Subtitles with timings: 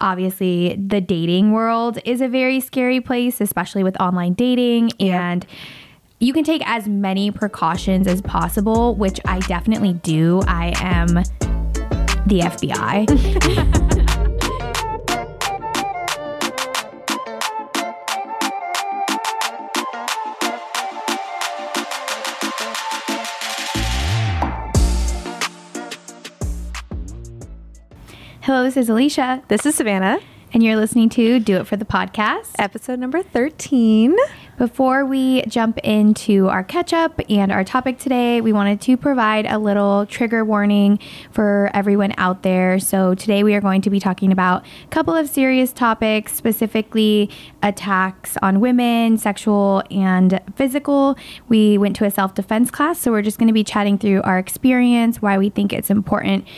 [0.00, 4.92] obviously the dating world is a very scary place, especially with online dating.
[5.00, 5.46] And
[6.20, 10.42] you can take as many precautions as possible, which I definitely do.
[10.46, 11.14] I am
[12.26, 13.74] the FBI.
[28.48, 30.20] Hello, this is Alesha, This is Savannah,
[30.54, 32.52] and you're listening to Do It for the Podcast.
[32.58, 34.16] episode number 13.
[34.56, 39.44] Before we jump into our catch up and our topic today, we wanted to provide
[39.44, 40.98] a little trigger warning
[41.30, 42.78] for everyone out there.
[42.78, 47.28] So, today we are going to be talking about a couple of serious topics, specifically
[47.62, 51.18] attacks on women, sexual and physical.
[51.50, 54.22] We went to a self defense class, so we're just going to be chatting through
[54.22, 56.48] our experience, why we think it's important.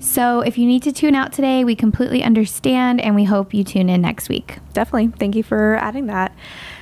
[0.00, 3.62] So, if you need to tune out today, we completely understand and we hope you
[3.62, 4.58] tune in next week.
[4.72, 5.08] Definitely.
[5.18, 6.34] Thank you for adding that.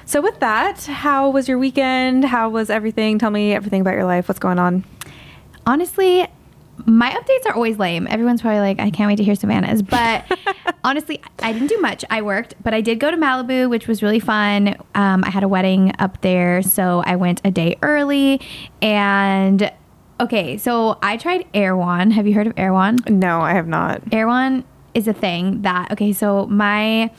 [0.06, 2.24] So, with that, how was your weekend?
[2.24, 3.18] How was everything?
[3.18, 4.28] Tell me everything about your life.
[4.28, 4.84] What's going on?
[5.68, 6.26] honestly,
[6.86, 8.06] my updates are always lame.
[8.08, 9.82] Everyone's probably like, I can't wait to hear Savannah's.
[9.82, 10.24] But
[10.84, 12.04] honestly, I didn't do much.
[12.08, 14.76] I worked, but I did go to Malibu, which was really fun.
[14.94, 18.40] Um, I had a wedding up there, so I went a day early.
[18.80, 19.70] And
[20.20, 22.10] okay, so I tried Erewhon.
[22.10, 22.98] Have you heard of Erewhon?
[23.08, 24.02] No, I have not.
[24.12, 27.10] Erewhon is a thing that okay so my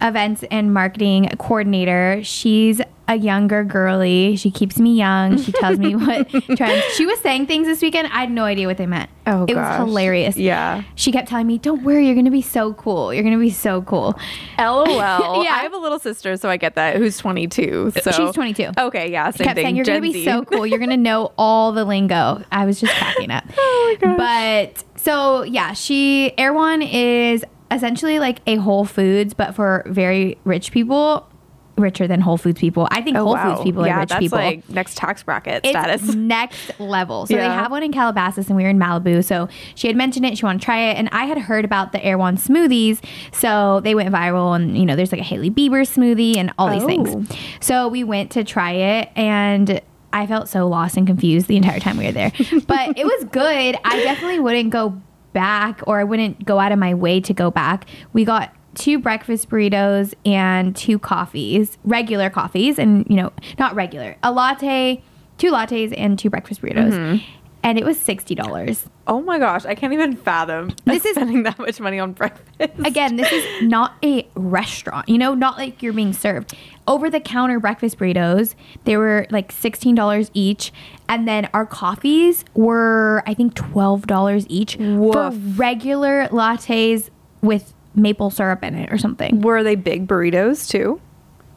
[0.00, 2.80] events and marketing coordinator she's
[3.10, 7.44] a younger girly she keeps me young she tells me what trends she was saying
[7.46, 9.78] things this weekend i had no idea what they meant Oh, it gosh.
[9.80, 10.82] was hilarious Yeah.
[10.94, 13.82] she kept telling me don't worry you're gonna be so cool you're gonna be so
[13.82, 14.18] cool
[14.58, 14.86] LOL.
[15.44, 15.54] Yeah.
[15.54, 17.92] I have a little sister, so I get that, who's 22.
[17.96, 18.70] Uh, so She's 22.
[18.78, 19.64] Okay, yeah, same kept thing.
[19.64, 20.24] saying you're Gen gonna be Z.
[20.24, 20.66] so cool.
[20.66, 22.42] You're gonna know all the lingo.
[22.52, 23.44] I was just cracking up.
[23.56, 24.18] Oh my gosh.
[24.18, 30.72] But so yeah, she Erewhon is essentially like a Whole Foods, but for very rich
[30.72, 31.26] people,
[31.80, 32.86] richer than Whole Foods people.
[32.90, 33.54] I think Oh, Whole wow.
[33.54, 34.38] Foods people yeah, are rich that's people.
[34.38, 36.14] like next tax bracket it's status.
[36.14, 37.26] next level.
[37.26, 39.24] So they have one in Calabasas and we were in Malibu.
[39.24, 40.38] So she had mentioned it.
[40.38, 40.96] She wanted to try it.
[40.96, 43.02] And I had heard about the Erewhon smoothies.
[43.32, 46.70] So they went viral and, you know, there's like a Hailey Bieber smoothie and all
[46.70, 46.86] these Oh.
[46.86, 47.36] things.
[47.60, 49.80] So we went to try it and
[50.12, 52.32] I felt so lost and confused the entire time we were there.
[52.66, 53.76] But it was good.
[53.84, 55.00] I definitely wouldn't go
[55.32, 57.86] back or I wouldn't go out of my way to go back.
[58.12, 64.16] We got two breakfast burritos and two coffees, regular coffees, and you know, not regular,
[64.22, 65.02] a latte,
[65.38, 66.92] two lattes, and two breakfast burritos.
[66.92, 67.24] Mm-hmm.
[67.62, 68.86] And it was sixty dollars.
[69.06, 72.70] oh my gosh, I can't even fathom This is- spending that much money on breakfast.
[72.86, 76.54] Again, this is not a restaurant, you know, not like you're being served.
[76.86, 78.54] Over the counter breakfast burritos,
[78.84, 80.72] they were like $16 each.
[81.08, 87.10] And then our coffees were, I think, $12 each for regular lattes
[87.42, 89.40] with maple syrup in it or something.
[89.40, 91.00] Were they big burritos too?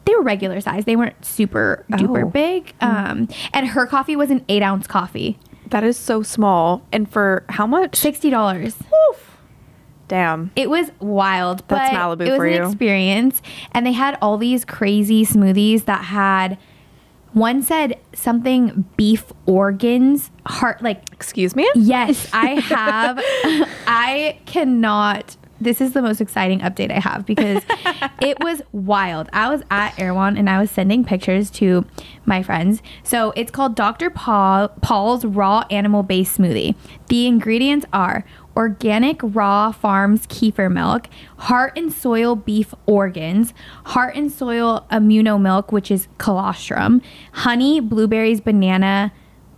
[0.04, 2.28] They were regular size, they weren't super duper Oh.
[2.28, 2.74] big.
[2.80, 5.38] Um, and her coffee was an eight ounce coffee,
[5.70, 6.82] That is so small.
[6.92, 7.92] And for how much?
[7.92, 8.74] $60.
[9.10, 9.38] Oof.
[10.08, 10.50] Damn.
[10.56, 12.66] It was wild, That's but Malibu it was for an you.
[12.66, 13.40] experience.
[13.72, 16.58] And they had all these crazy smoothies that had
[17.32, 21.66] one said something beef organs, heart like Excuse me?
[21.74, 23.18] yes, I have
[23.86, 27.62] I cannot this is the most exciting update I have because
[28.20, 29.28] it was wild.
[29.32, 31.84] I was at Erewhon and I was sending pictures to
[32.24, 32.82] my friends.
[33.02, 34.10] So it's called Dr.
[34.10, 36.74] Paul, Paul's Raw Animal Based Smoothie.
[37.08, 38.24] The ingredients are
[38.56, 41.08] organic raw farms kefir milk,
[41.38, 43.52] heart and soil beef organs,
[43.86, 49.12] heart and soil immuno milk, which is colostrum, honey, blueberries, banana,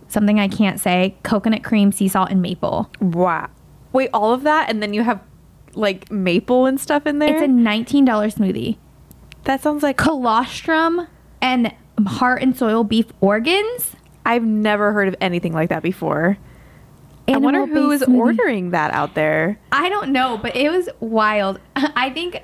[0.07, 2.89] something I can't say, coconut cream, sea salt, and maple.
[2.99, 3.49] Wow.
[3.93, 4.69] Wait, all of that?
[4.69, 5.21] And then you have
[5.77, 7.35] like maple and stuff in there?
[7.35, 8.77] It's a $19 smoothie.
[9.45, 11.07] that sounds like Colostrum
[11.41, 11.73] and
[12.05, 13.95] heart and soil beef organs.
[14.25, 16.37] I've never heard of anything like that before.
[17.29, 18.17] I wonder who Animal-based smoothie.
[18.17, 19.59] ordering that out there.
[19.71, 21.59] I don't know, but it was wild.
[21.75, 22.41] I think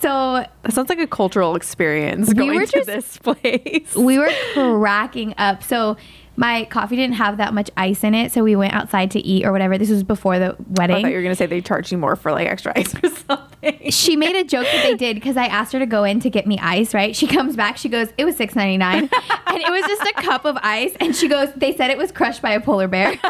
[0.00, 0.44] so.
[0.62, 3.94] That sounds like a cultural experience We going were to just- this place.
[3.96, 5.62] We were cracking up.
[5.62, 5.96] So
[6.36, 9.44] my coffee didn't have that much ice in it, so we went outside to eat
[9.44, 9.78] or whatever.
[9.78, 10.96] This was before the wedding.
[10.96, 13.08] I thought you were gonna say they charge you more for like extra ice or
[13.28, 13.90] something.
[13.90, 16.30] she made a joke that they did because I asked her to go in to
[16.30, 17.14] get me ice, right?
[17.14, 19.08] She comes back, she goes, It was six ninety nine.
[19.46, 20.92] and it was just a cup of ice.
[21.00, 23.18] And she goes, They said it was crushed by a polar bear.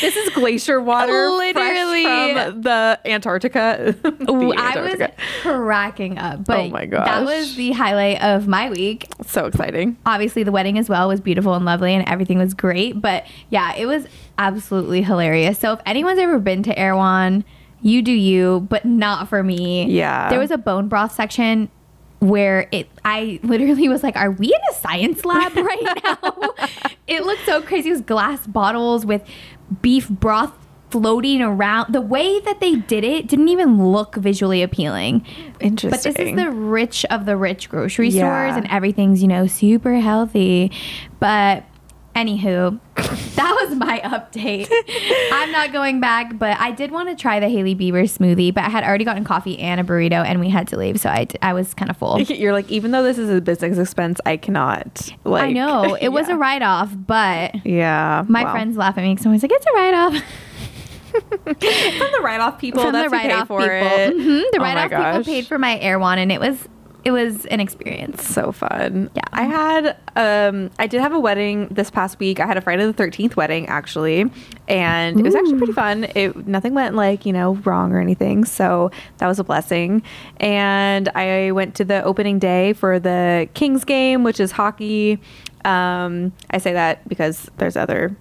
[0.00, 2.04] this is glacier water, Literally.
[2.04, 3.94] from the Antarctica.
[4.20, 5.10] The Ooh, I was
[5.42, 6.40] cracking up.
[6.40, 9.06] Oh but Oh my god, that was the highlight of my week.
[9.26, 9.96] so exciting.
[10.06, 13.00] Obviously, the wedding as well was beautiful and lovely, and everything was great.
[13.00, 14.06] But yeah, it was
[14.38, 15.58] absolutely hilarious.
[15.58, 17.44] So if anyone's ever been to Erewhon,
[17.82, 19.86] you do you, but not for me.
[19.86, 20.28] Yeah.
[20.28, 21.70] There was a bone broth section
[22.20, 26.54] where it I literally was like, Are we in a science lab right now?
[27.06, 27.88] it looked so crazy.
[27.88, 29.22] It was glass bottles with
[29.82, 30.52] beef broth
[30.90, 31.92] floating around.
[31.94, 35.24] The way that they did it didn't even look visually appealing.
[35.60, 35.90] Interesting.
[35.90, 38.48] But this is the rich of the rich grocery Yeah.
[38.48, 40.72] stores and everything's, you know, super healthy.
[41.20, 41.64] But
[42.14, 44.68] anywho, that was my update.
[45.32, 48.64] I'm not going back, but I did want to try the Hailey Bieber smoothie, but
[48.64, 51.24] I had already gotten coffee and a burrito and we had to leave, so I,
[51.24, 52.20] d- I was kind of full.
[52.22, 55.08] You're like, even though this is a business expense, I cannot.
[55.24, 58.24] Like, I know it was a write off, but Yeah.
[58.28, 58.52] my wow.
[58.52, 60.14] friends laugh at me because I'm always like, it's a write off.
[61.10, 61.54] from
[62.12, 63.72] the write off people, From that's the write off for people.
[63.72, 64.14] it.
[64.16, 66.68] Mhm, The Oh write off people paid for my Erewhon, and it was
[67.04, 68.22] it was an experience.
[68.24, 69.10] so fun.
[69.14, 69.22] Yeah.
[69.32, 72.40] I had um I did have a wedding this past week.
[72.40, 74.30] I had a Friday the 13th wedding actually,
[74.68, 76.04] and it was actually pretty fun.
[76.14, 78.44] It nothing went like, you know, wrong or anything.
[78.44, 80.02] So that was a blessing.
[80.38, 85.20] And I went to the opening day for the Kings game, which is hockey.
[85.64, 88.16] Um I say that because there's other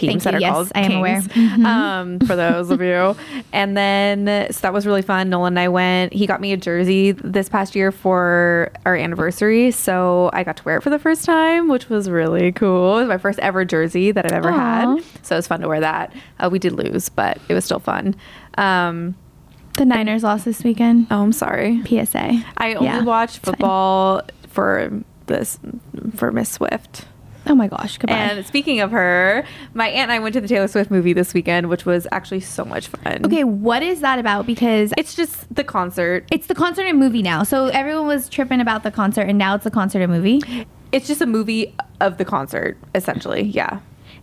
[0.00, 0.38] teams Thank that you.
[0.38, 0.96] are Yes, called I am Kings.
[0.98, 1.20] aware.
[1.22, 1.64] Mhm.
[1.66, 3.14] Um for those of you.
[3.52, 5.28] And then so that was really fun.
[5.30, 6.12] Nolan and I went.
[6.12, 10.64] He got me a jersey this past year for our anniversary, so I got to
[10.64, 12.96] wear it for the first time, which was really cool.
[12.98, 14.56] It was my first ever jersey that I've ever Aw.
[14.96, 16.12] had, so it was fun to wear that.
[16.38, 18.14] Uh, we did lose, but it was still fun.
[18.56, 19.14] Um,
[19.78, 21.06] The Niners lost this weekend.
[21.10, 21.82] oh, I'm sorry.
[21.86, 22.42] PSA.
[22.56, 24.90] I only Yeah, watched football for
[25.26, 25.58] this
[26.16, 27.06] for Miss Swift.
[27.46, 28.16] Oh my gosh, goodbye.
[28.16, 29.44] And speaking of her,
[29.74, 32.40] my aunt and I went to the Taylor Swift movie this weekend, which was actually
[32.40, 33.24] so much fun.
[33.24, 34.46] okay, what is that about?
[34.46, 36.26] Because It's just the concert.
[36.30, 37.42] it's the concert and movie now.
[37.42, 40.40] So everyone was tripping about the concert, and now it's the concert and movie.
[40.92, 43.42] It's just a movie of the concert, essentially.
[43.42, 43.80] Yeah.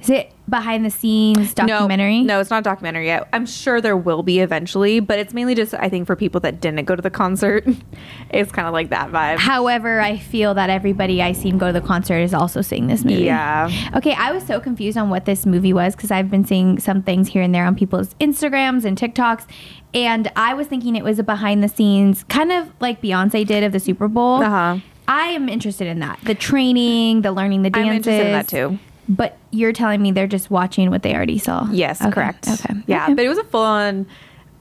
[0.08, 2.22] Is it behind the scenes documentary?
[2.22, 3.28] No, no, it's not a documentary yet.
[3.34, 6.62] I'm sure there will be eventually, but it's mainly just I think for people that
[6.62, 7.68] didn't go to the concert.
[8.30, 9.38] it's kind of like that vibe.
[9.38, 13.04] However, I feel that everybody I seen go to the concert is also seeing this
[13.04, 13.26] movie.
[13.26, 13.70] Yeah.
[13.98, 17.04] Okay, I was so confused on what this movie was because I've been seeing some
[17.04, 19.46] things here and there on people's Instagrams and TikToks.
[19.94, 23.62] And I was thinking it was a behind the scenes, kind of like Beyonce did
[23.66, 24.42] of the Super Bowl.
[24.42, 24.80] Uh-huh.
[25.10, 26.20] I am interested in that.
[26.24, 27.90] The training, the learning the dances.
[27.90, 28.80] I'm interested in that too.
[29.10, 31.68] But you're telling me they're just watching what they already saw.
[31.72, 32.48] Yes, Okay, correct.
[32.48, 32.74] Okay.
[32.88, 33.14] Yeah, Okay.
[33.14, 34.06] but it was a full on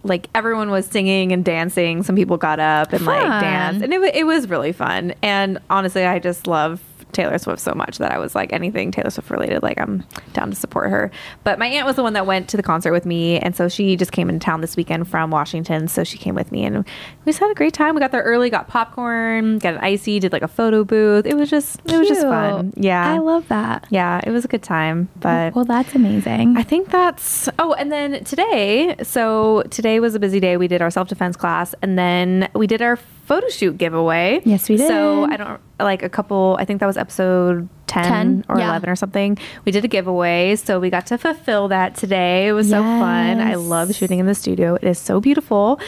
[0.05, 2.05] like everyone was singing and dancing.
[2.05, 3.43] Some people got up and like Fun.
[3.43, 5.15] danced, and it it was really fun.
[5.23, 6.81] And honestly, I just love
[7.12, 10.50] Taylor Swift so much that I was like anything Taylor Swift related, like I'm down
[10.50, 11.11] to support her.
[11.44, 13.69] But my aunt was the one that went to the concert with me, and so
[13.69, 16.79] she just came in town this weekend from Washington, so she came with me, and
[16.79, 17.94] we just had a great time.
[17.94, 21.26] We got there early, got popcorn, got an icy, did like a photo booth.
[21.26, 22.73] It was just it was just fun.
[22.76, 23.87] Yeah, I love that.
[23.91, 25.09] yeah, it was a good time.
[25.20, 26.56] But Well, that's amazing.
[26.56, 27.49] I think that's.
[27.59, 28.97] Oh, and then today.
[29.02, 30.56] So today was a busy day.
[30.56, 34.40] We did our self defense class, and then we did our photo shoot giveaway.
[34.44, 34.88] Yes, we did.
[34.88, 35.25] So.
[35.25, 36.56] I don't like a couple.
[36.58, 37.69] I think that was episode.
[37.87, 38.70] 10, 10, or yeah.
[38.70, 39.38] 11 or something.
[39.64, 42.49] We did a giveaway, so we got to fulfill that today.
[42.49, 43.40] It was so fun.
[43.40, 44.75] I love shooting in the studio.
[44.75, 45.81] It is so beautiful.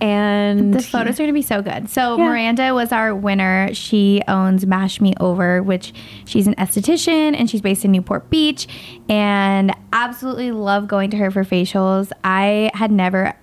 [0.00, 1.88] And The photos are going to be so good.
[1.88, 2.24] So Yeah.
[2.24, 3.72] Miranda was our winner.
[3.72, 5.94] She owns Mash Me Over, which
[6.24, 8.66] she's an esthetician and she's based in Newport Beach.
[9.08, 12.10] And absolutely love going to her for facials.
[12.24, 13.34] I had never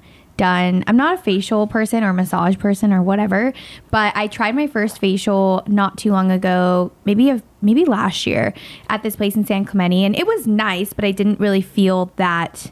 [0.42, 0.84] done.
[0.88, 3.54] I'm not a facial person or massage person or whatever,
[3.92, 8.54] but I tried my first facial not too long ago, maybe a, maybe last year
[8.90, 12.12] at this place in San Clemente, and it was nice, but I didn't really feel
[12.16, 12.72] that.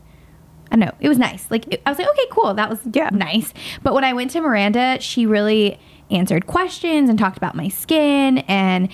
[0.71, 0.95] I don't know.
[0.99, 1.49] It was nice.
[1.51, 2.53] Like it, I was like, okay, cool.
[2.55, 3.09] That was Yeah.
[3.11, 3.53] nice.
[3.83, 5.79] But when I went to Miranda, she really
[6.11, 8.89] answered questions and talked about my skin and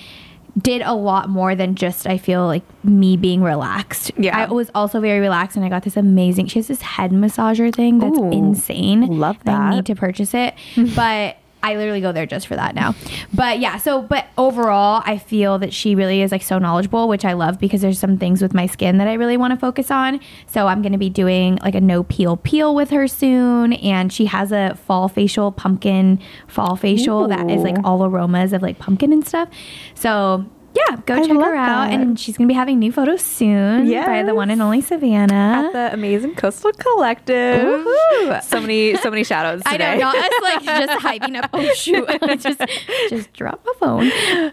[0.58, 4.10] did a lot more than just I feel like me being relaxed.
[4.16, 4.38] Yeah.
[4.38, 7.74] I was also very relaxed and I got this amazing she has this head massager
[7.74, 9.02] thing that's Ooh, insane.
[9.06, 9.70] love I that.
[9.74, 10.54] need to purchase it.
[10.96, 11.36] but
[11.66, 12.94] I literally go there just for that now.
[13.34, 17.24] But yeah, so but overall I feel that she really is like so knowledgeable, which
[17.24, 19.90] I love because there's some things with my skin that I really want to focus
[19.90, 20.20] on.
[20.46, 23.72] So I'm gonna be doing like a no peel peel with her soon.
[23.72, 28.62] And she has a fall facial pumpkin fall facial that is like all aromas of
[28.62, 29.48] like pumpkin and stuff.
[29.94, 31.88] So yeah, go I check her out.
[31.88, 31.92] that.
[31.92, 35.66] And she's gonna be having new photos soon by the one and only Savannah.
[35.66, 37.64] at the amazing Coastal Collective.
[37.64, 38.42] Woohoo.
[38.42, 41.50] So many, so many shout outs I know, not us like just hyping up.
[41.52, 42.04] Oh shoot!
[42.08, 42.60] I just
[43.08, 44.02] just drop my phone.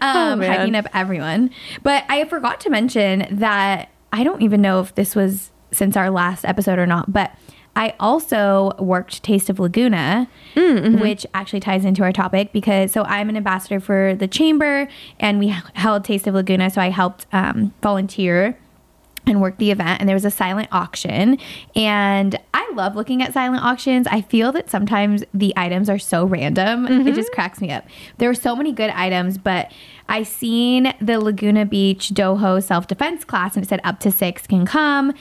[0.00, 0.68] Um, man.
[0.68, 1.50] hyping up everyone.
[1.82, 6.10] But I forgot to mention that I don't even know if this was since our
[6.10, 7.32] last episode or not, but.
[7.76, 11.00] I also worked Taste of Laguna, mm, mm-hmm.
[11.00, 14.88] which actually ties into our topic because so I'm an ambassador for the chamber
[15.18, 16.70] and we held Taste of Laguna.
[16.70, 18.56] So I helped um, volunteer
[19.26, 21.38] and work the event and there was a silent auction.
[21.74, 24.06] And i love looking at silent auctions.
[24.08, 26.86] I feel that sometimes the items are so random.
[26.86, 27.14] It mm-hmm.
[27.14, 27.86] just cracks me up.
[28.18, 29.72] There were so many good items but
[30.08, 34.66] i seen the laguna beach dojo self-defense class and it said up to six can
[34.66, 35.14] come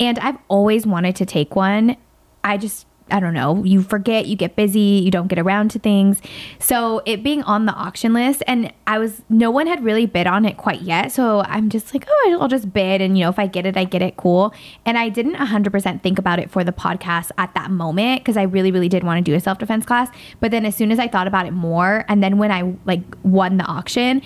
[0.00, 1.96] and i've always wanted to take one
[2.44, 5.78] i just I don't know, you forget, you get busy, you don't get around to
[5.78, 6.20] things.
[6.58, 10.26] So it being on the auction list, and I was, no one had really bid
[10.26, 11.12] on it quite yet.
[11.12, 13.00] So I'm just like, oh, I'll just bid.
[13.00, 14.52] And, you know, if I get it, I get it, cool.
[14.84, 18.42] And I didn't 100% think about it for the podcast at that moment because I
[18.42, 20.08] really, really did want to do a self defense class.
[20.40, 23.02] But then as soon as I thought about it more, and then when I like
[23.22, 24.20] won the auction,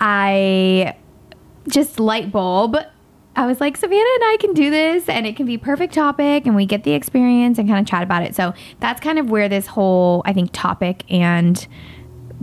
[0.00, 0.96] I
[1.68, 2.76] just light bulb
[3.34, 6.46] I was like, Savannah and I can do this and it can be perfect topic
[6.46, 8.34] and we get the experience and kind of chat about it.
[8.34, 11.66] So that's kind of where this whole, I think, topic and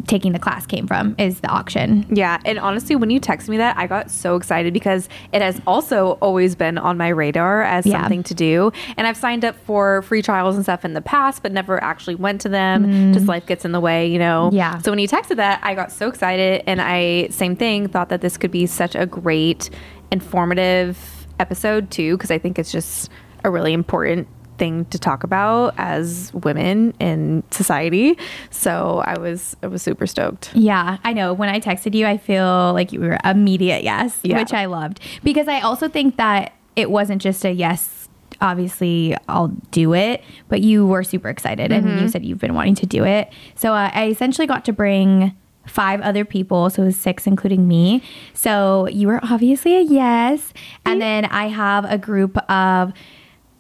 [0.08, 2.06] taking the class came from is the auction.
[2.10, 5.62] Yeah, and honestly, when you texted me that, I got so excited because it has
[5.68, 8.02] also always been on my radar as Yeah.
[8.02, 8.72] something to do.
[8.98, 12.16] And I've signed up for free trials and stuff in the past, but never actually
[12.16, 12.86] went to them.
[12.86, 13.14] Mm.
[13.14, 14.50] Just life gets in the way, you know.
[14.54, 14.78] Yeah.
[14.80, 18.22] So when you texted that, I got so excited, and I same thing thought that
[18.22, 19.70] this could be such a great,
[20.12, 23.10] informative episode too, because I think it's just
[23.44, 24.28] a really important
[24.60, 28.18] thing to talk about as women in society.
[28.52, 30.52] So I was I was super stoked.
[30.54, 31.34] Yeah, I know.
[31.34, 34.38] When I texted you, I feel like you were immediate yes, Yeah.
[34.38, 37.96] which I loved because I also think that it wasn't just a yes.
[38.42, 42.76] Obviously, I'll do it, but you were super excited and you said you've been wanting
[42.76, 43.30] to do it.
[43.56, 45.36] So uh, I essentially got to bring
[45.68, 48.02] five other people, so it was six, including me.
[48.34, 50.54] So you were obviously a yes.
[50.86, 52.94] And then I have a group of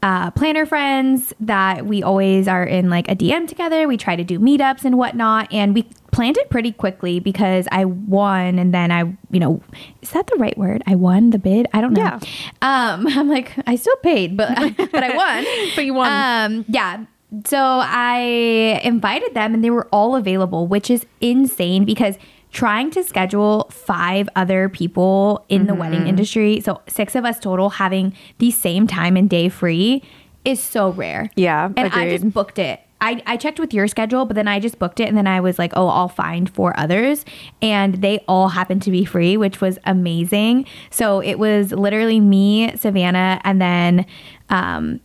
[0.01, 3.88] uh, planner friends that we always are in like a DM together.
[3.88, 7.86] We try to do meetups and whatnot, and we planned it pretty quickly because I
[7.86, 9.01] won, and then I,
[9.32, 9.62] you know,
[10.01, 10.84] is that the right word?
[10.88, 11.68] I won the bid.
[11.74, 12.01] I don't know.
[12.01, 12.20] Yeah.
[12.62, 15.46] Um, I'm like I still paid, but but I won.
[15.75, 16.12] But you won.
[16.12, 17.06] Um, yeah.
[17.46, 22.18] So I invited them, and they were all available, which is insane because
[22.51, 25.79] trying to schedule five other people in the Mm-hmm.
[25.79, 30.03] wedding industry, so six of us total, having the same time and day free
[30.46, 31.29] is so rare.
[31.36, 32.79] Yeah, And I just booked it.
[33.01, 35.39] I, I checked with your schedule, but then I just booked it and then I
[35.39, 37.24] was like, oh, I'll find four others.
[37.62, 40.65] And they all happened to be free, which was amazing.
[40.89, 44.06] So it was literally me, Savannah, and then
[44.50, 45.00] um,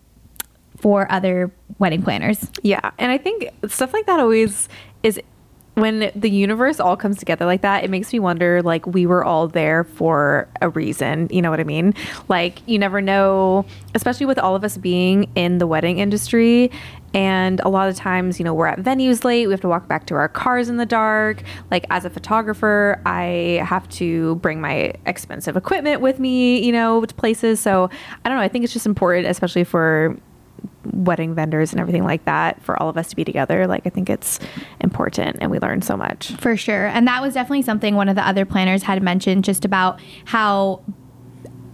[0.76, 2.50] four other wedding planners.
[2.62, 2.90] Yeah.
[2.98, 4.68] And I think stuff like that always
[5.04, 5.20] is
[5.74, 9.24] when the universe all comes together like that, it makes me wonder like we were
[9.24, 11.28] all there for a reason.
[11.30, 11.94] You know what I mean?
[12.28, 16.70] Like you never know, especially with all of us being in the wedding industry.
[17.12, 19.46] And a lot of times, you know, we're at venues late.
[19.46, 21.44] We have to walk back to our cars in the dark.
[21.70, 27.04] Like, as a photographer, I have to bring my expensive equipment with me, you know,
[27.04, 27.60] to places.
[27.60, 27.88] So,
[28.24, 28.42] I don't know.
[28.42, 30.18] I think it's just important, especially for
[30.92, 33.66] wedding vendors and everything like that for all of us to be together.
[33.66, 34.40] Like i think it's
[34.80, 36.32] important and we learn so much.
[36.32, 36.86] For sure.
[36.86, 40.82] And that was definitely something one of the other planners had mentioned just about how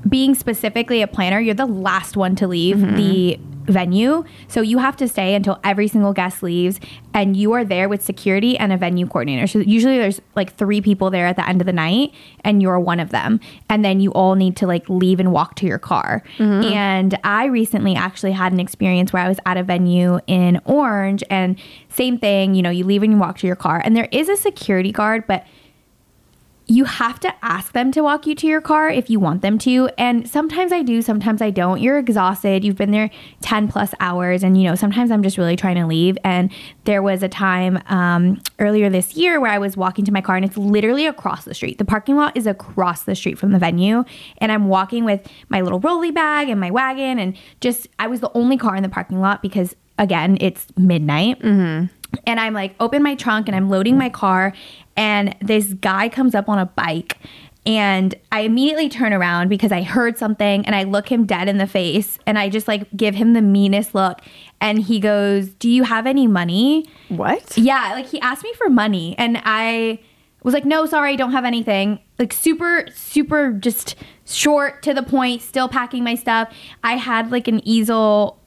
[0.08, 2.96] being specifically a planner, you're the last one to leave mm-hmm.
[2.96, 3.40] the
[3.70, 4.24] venue.
[4.48, 6.80] So you have to stay until every single guest leaves
[7.14, 9.46] and you are there with security and a venue coordinator.
[9.46, 12.12] So usually there's like three people there at the end of the night
[12.44, 13.40] and you're one of them.
[13.68, 16.22] And then you all need to like leave and walk to your car.
[16.38, 16.72] Mm-hmm.
[16.72, 21.24] And I recently actually had an experience where I was at a venue in Orange
[21.30, 21.58] and
[21.88, 24.28] same thing, you know, you leave and you walk to your car and there is
[24.28, 25.46] a security guard, but
[26.70, 29.58] you have to ask them to walk you to your car if you want them
[29.58, 29.90] to.
[29.98, 31.80] And sometimes I do, sometimes I don't.
[31.80, 32.64] You're exhausted.
[32.64, 33.10] You've been there
[33.40, 34.44] 10 plus hours.
[34.44, 36.16] And, you know, sometimes I'm just really trying to leave.
[36.22, 36.52] And
[36.84, 40.36] there was a time um, earlier this year where I was walking to my car
[40.36, 41.78] and it's literally across the street.
[41.78, 44.04] The parking lot is across the street from the venue.
[44.38, 47.18] And I'm walking with my little rolly bag and my wagon.
[47.18, 51.42] And just, I was the only car in the parking lot because, again, it's midnight
[52.26, 54.52] and I'm like open my trunk and I'm loading my car
[54.96, 57.18] and this guy comes up on a bike
[57.66, 61.58] and I immediately turn around because I heard something and I look him dead in
[61.58, 64.20] the face and I just like give him the meanest look
[64.60, 68.70] and he goes, "Do you have any money?" what Yeah, like he asked me for
[68.70, 70.00] money and I
[70.42, 75.02] was like, "No, sorry, I don't have anything." Like super super just short to the
[75.02, 76.52] point, still packing my stuff.
[76.82, 78.39] I had like an easel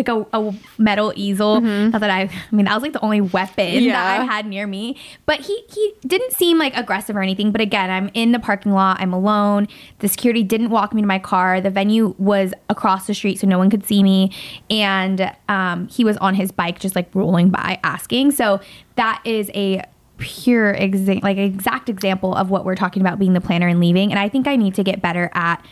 [0.00, 1.60] like a, a metal easel.
[1.60, 3.92] Not that I I mean that was like the only weapon Yeah.
[3.92, 4.96] that I had near me.
[5.26, 7.52] But he he didn't seem like aggressive or anything.
[7.52, 9.68] But again, I'm in the parking lot, I'm alone.
[10.00, 11.60] The security didn't walk me to my car.
[11.60, 14.32] The venue was across the street so no one could see me.
[14.70, 18.30] And um, he was on his bike just like rolling by asking.
[18.32, 18.60] So
[18.96, 19.82] that is a
[20.18, 24.10] pure exa- like exact example of what we're talking about being the planner and leaving.
[24.10, 25.64] And I think I need to get better at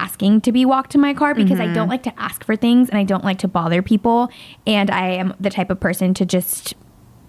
[0.00, 2.88] asking to be walked to my car because I don't like to ask for things
[2.88, 4.30] and I don't like to bother people.
[4.66, 6.74] And I am the type of person to just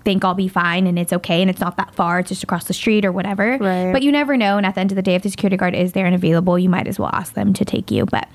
[0.03, 2.19] think I'll be fine and it's okay and it's not that far.
[2.19, 3.57] It's just across the street or whatever.
[3.59, 3.91] Right.
[3.91, 4.57] But you never know.
[4.57, 6.57] And at the end of the day, if the security guard is there and available,
[6.57, 8.05] you might as well ask them to take you.
[8.05, 8.27] But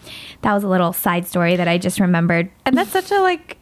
[0.42, 2.50] that was a little side story that I just remembered.
[2.66, 3.56] And that's such a like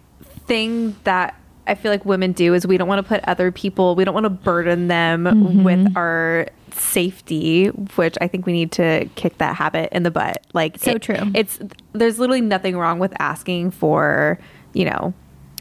[0.46, 1.34] thing that
[1.66, 4.12] I feel like women do is we don't want to put other people, we don't
[4.12, 5.62] want to burden them Mm-hmm.
[5.64, 7.66] with our safety,
[7.96, 10.46] which I think we need to kick that habit in the butt.
[10.52, 11.30] Like So it- true.
[11.34, 11.58] It's
[11.92, 14.38] there's literally nothing wrong with asking for,
[14.72, 15.14] you know,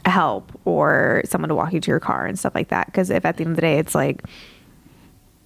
[0.06, 2.88] help or someone to walk you to your car and stuff like that.
[2.88, 4.22] Because if at the end of the day it's like,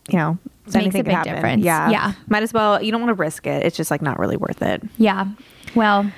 [0.10, 0.38] you know,
[0.74, 1.34] Makes a big happen.
[1.36, 1.64] difference.
[1.64, 1.90] Yeah.
[1.90, 2.12] Yeah.
[2.28, 2.82] Might as well.
[2.84, 3.66] You don't want to risk it.
[3.66, 4.84] It's just like not really worth it.
[4.98, 5.28] Yeah.
[5.76, 6.12] Well,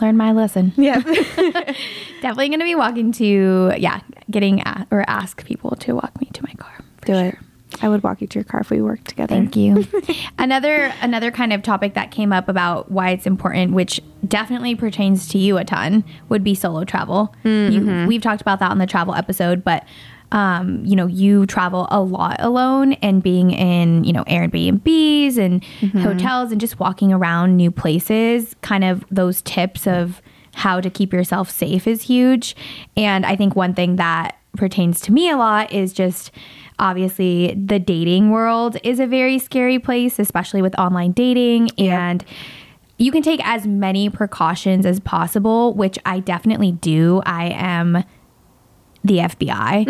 [0.00, 0.72] learn my lesson.
[0.76, 1.00] Yeah.
[2.20, 4.00] Definitely going to be walking to, yeah,
[4.30, 6.72] getting a or ask people to walk me to my car.
[7.06, 7.26] Do sure.
[7.26, 7.38] it.
[7.80, 9.34] I would walk you to your car if we worked together.
[9.34, 9.86] Thank you.
[10.38, 15.28] another another kind of topic that came up about why it's important, which definitely pertains
[15.28, 17.34] to you a ton, would be solo travel.
[17.44, 19.84] You, we've talked about that on the travel episode, but
[20.30, 25.64] um, you know, you travel a lot alone and being in, you know, Airbnbs and
[26.02, 30.20] hotels and just walking around new places, kind of those tips of
[30.54, 32.56] how to keep yourself safe is huge.
[32.96, 36.30] And I think one thing that pertains to me a lot is just
[36.78, 41.70] obviously the dating world is a very scary place, especially with online dating.
[41.78, 42.24] And
[42.98, 47.22] you can take as many precautions as possible, which I definitely do.
[47.24, 48.04] I am
[49.08, 49.86] the FBI.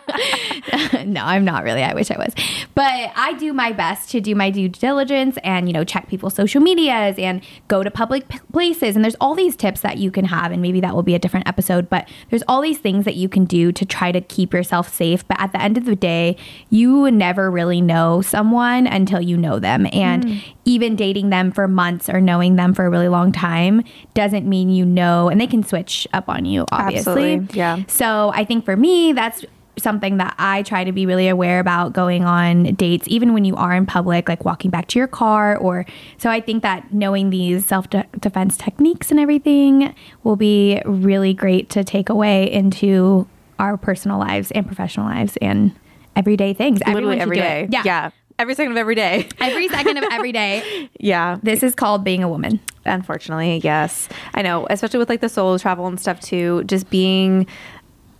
[1.06, 1.82] no, I'm not really.
[1.82, 2.34] I wish I was.
[2.74, 6.34] But I do my best to do my due diligence and, you know, check people's
[6.34, 8.96] social medias and go to public p- places.
[8.96, 10.52] And there's all these tips that you can have.
[10.52, 11.88] And maybe that will be a different episode.
[11.88, 15.26] But there's all these things that you can do to try to keep yourself safe.
[15.26, 16.36] But at the end of the day,
[16.68, 19.86] you never really know someone until you know them.
[19.92, 20.44] And mm.
[20.64, 23.82] even dating them for months or knowing them for a really long time
[24.14, 25.28] doesn't mean you know.
[25.28, 27.34] And they can switch up on you, obviously.
[27.34, 27.84] Absolutely, yeah.
[27.90, 29.44] So I think for me, that's
[29.78, 33.56] something that I try to be really aware about going on dates, even when you
[33.56, 35.56] are in public, like walking back to your car.
[35.56, 35.86] Or
[36.18, 37.88] so I think that knowing these self
[38.18, 43.26] defense techniques and everything will be really great to take away into
[43.58, 45.74] our personal lives and professional lives and
[46.16, 46.80] everyday things.
[46.86, 47.72] Literally every it.
[47.72, 47.82] Yeah.
[47.84, 48.10] Yeah.
[48.38, 49.28] Every second of every day.
[49.38, 50.88] Every second of every day.
[50.98, 51.36] yeah.
[51.42, 52.58] This is called being a woman.
[52.86, 54.08] Unfortunately, yes.
[54.32, 57.46] I know, especially with like the solo travel and stuff too, just being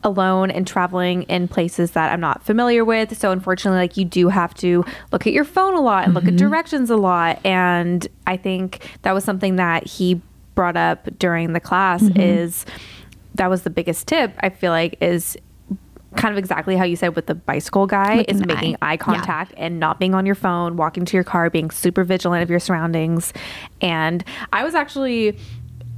[0.03, 3.17] alone and traveling in places that I'm not familiar with.
[3.19, 6.25] So unfortunately, like you do have to look at your phone a lot and look
[6.25, 6.49] at mm-hmm.
[6.49, 7.45] directions a lot.
[7.45, 10.21] And I think that was something that he
[10.55, 12.21] brought up during the class mm-hmm.
[12.21, 12.67] is
[13.35, 15.37] that was the biggest tip I feel like is
[16.17, 18.93] kind of exactly how you said with the bicycle guy With is making eye.
[18.93, 22.43] eye contact and not being on your phone, walking to your car, being super vigilant
[22.43, 23.33] of your surroundings.
[23.81, 25.39] And I was actually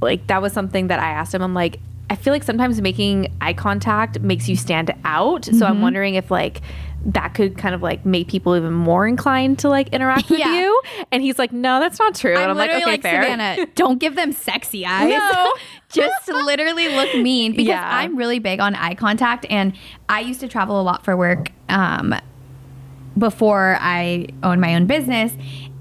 [0.01, 1.41] like, that was something that I asked him.
[1.41, 5.45] I'm like, I feel like sometimes making eye contact makes you stand out.
[5.45, 5.63] So Mm-hmm.
[5.63, 6.61] I'm wondering if like
[7.05, 10.59] that could kind of like make people even more inclined to like interact with Yeah.
[10.61, 10.81] you.
[11.11, 12.33] And he's like, no, that's not true.
[12.33, 13.23] and I'm I'm like, okay, like, fair.
[13.23, 15.09] Savannah, don't give them sexy eyes.
[15.09, 15.53] No.
[15.89, 17.89] Just literally look mean because Yeah.
[17.91, 19.73] I'm really big on eye contact and
[20.09, 22.15] I used to travel a lot for work um,
[23.17, 25.33] before I owned my own business.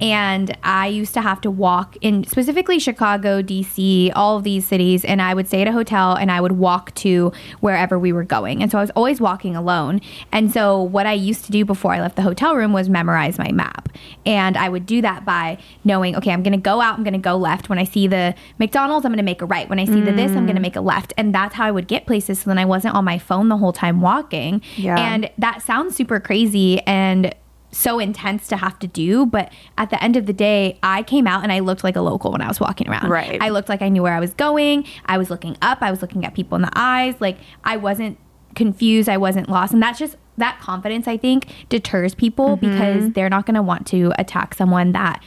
[0.02, 5.04] And I used to have to walk in specifically Chicago, DC, all of these cities.
[5.04, 8.24] And I would stay at a hotel and I would walk to wherever we were
[8.24, 8.62] going.
[8.62, 10.00] And so I was always walking alone.
[10.32, 13.38] And so what I used to do before I left the hotel room was memorize
[13.38, 13.90] my map.
[14.26, 17.12] And I would do that by knowing, okay, I'm going to go out, I'm going
[17.12, 17.68] to go left.
[17.68, 19.68] When I see the McDonald's, I'm going to make a right.
[19.68, 20.62] When I see the this, I'm going to mm.
[20.62, 21.14] make a left.
[21.16, 22.40] And that's how I would get places.
[22.40, 24.62] So then I wasn't on my phone the whole time walking.
[24.76, 24.98] Yeah.
[24.98, 27.34] And that sounds super crazy and
[27.72, 31.26] so intense to have to do, but at the end of the day, I came
[31.26, 33.08] out and I looked like a local when I was walking around.
[33.10, 33.40] Right.
[33.42, 34.84] I looked like I knew where I was going.
[35.06, 35.78] I was looking up.
[35.80, 37.14] I was looking at people in the eyes.
[37.18, 38.18] Like I wasn't
[38.54, 39.08] confused.
[39.08, 39.72] I wasn't lost.
[39.72, 42.70] And that's just that confidence, I think, deters people Mm-hmm.
[42.70, 45.22] because they're not going to want to attack someone that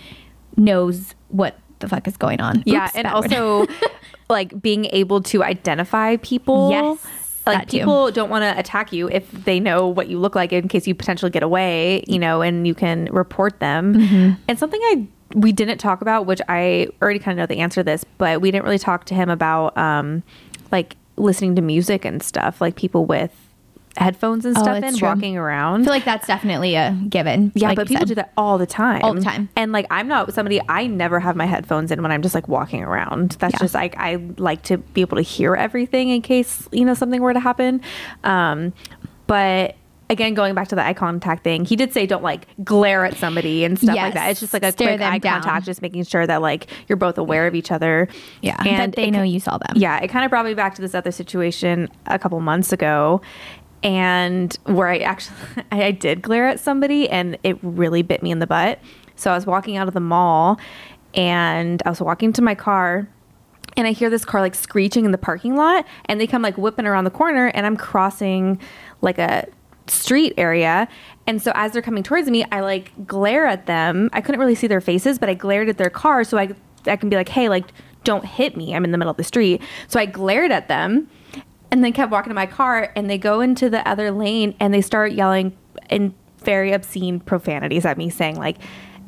[0.55, 2.63] knows what the fuck is going on.
[2.65, 3.65] Yeah, Oops, and also
[4.29, 6.69] like being able to identify people.
[6.71, 10.51] Yes, Like people don't want to attack you if they know what you look like
[10.51, 13.93] in case you potentially get away, you know, and you can report them.
[13.93, 14.41] Mm-hmm.
[14.47, 17.81] And something I we didn't talk about, which I already kind of know the answer
[17.81, 20.23] to this, but we didn't really talk to him about um
[20.71, 23.44] like listening to music and stuff, like people with
[23.97, 25.07] headphones and Oh, stuff that's in true.
[25.07, 25.81] walking around.
[25.81, 27.51] I feel like that's definitely a given.
[27.55, 28.07] Yeah, like but people said.
[28.09, 29.01] do that all the time.
[29.03, 29.49] All the time.
[29.55, 32.47] And like I'm not somebody I never have my headphones in when I'm just like
[32.47, 33.31] walking around.
[33.39, 33.59] That's Yeah.
[33.59, 37.21] just like I like to be able to hear everything in case, you know, something
[37.21, 37.81] were to happen.
[38.23, 38.73] Um
[39.27, 39.75] but
[40.07, 43.15] again, going back to the eye contact thing, he did say don't like glare at
[43.17, 44.29] somebody and stuff like that.
[44.29, 45.41] It's just like a Stare quick eye down.
[45.41, 48.07] contact, just making sure that like you're both aware of each other.
[48.43, 48.55] Yeah.
[48.63, 49.73] and that they it know you saw them.
[49.75, 53.21] Yeah, it kind of brought me back to this other situation a couple months ago.
[53.85, 55.37] And where I actually
[55.71, 58.79] I did glare at somebody and it really bit me in the butt.
[59.15, 60.59] So I was walking out of the mall
[61.13, 63.07] and I was walking to my car
[63.77, 66.57] and I hear this car like screeching in the parking lot and they come like
[66.57, 68.59] whipping around the corner and I'm crossing
[69.01, 69.47] like a
[69.87, 70.87] street area.
[71.27, 74.09] And so as they're coming towards me I like glare at them.
[74.13, 76.49] I couldn't really see their faces but I glared at their car so I
[76.87, 77.65] I can be like hey like
[78.03, 78.75] don't hit me.
[78.75, 79.61] I'm in the middle of the street.
[79.87, 81.07] So I glared at them
[81.75, 84.73] and then kept walking to my car and they go into the other lane and
[84.73, 85.55] they start yelling
[85.89, 88.55] in very obscene profanities at me saying like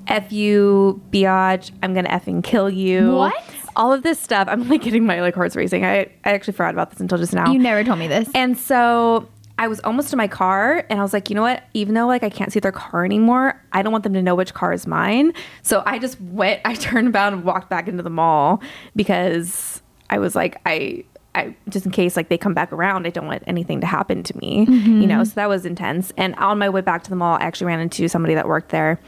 [0.07, 3.13] F you, biatch, I'm gonna effing kill you.
[3.13, 3.41] What?
[3.77, 4.49] All of this stuff.
[4.51, 5.85] I'm like getting my like hearts racing.
[5.85, 7.53] I, I actually forgot about this until just now.
[7.53, 8.29] You never told me this.
[8.35, 11.63] And so I was almost to my car and I was like, you know what?
[11.73, 14.35] Even though like I can't see their car anymore, I don't want them to know
[14.35, 15.31] which car is mine.
[15.61, 18.61] So I just went, I turned about and walked back into the mall
[18.93, 21.05] because I was like, I
[21.37, 24.23] I just in case like they come back around, I don't want anything to happen
[24.23, 24.59] to me.
[24.59, 25.01] You mm-hmm.
[25.05, 26.11] know, so that was intense.
[26.17, 28.69] And on my way back to the mall, I actually ran into somebody that worked
[28.69, 28.99] there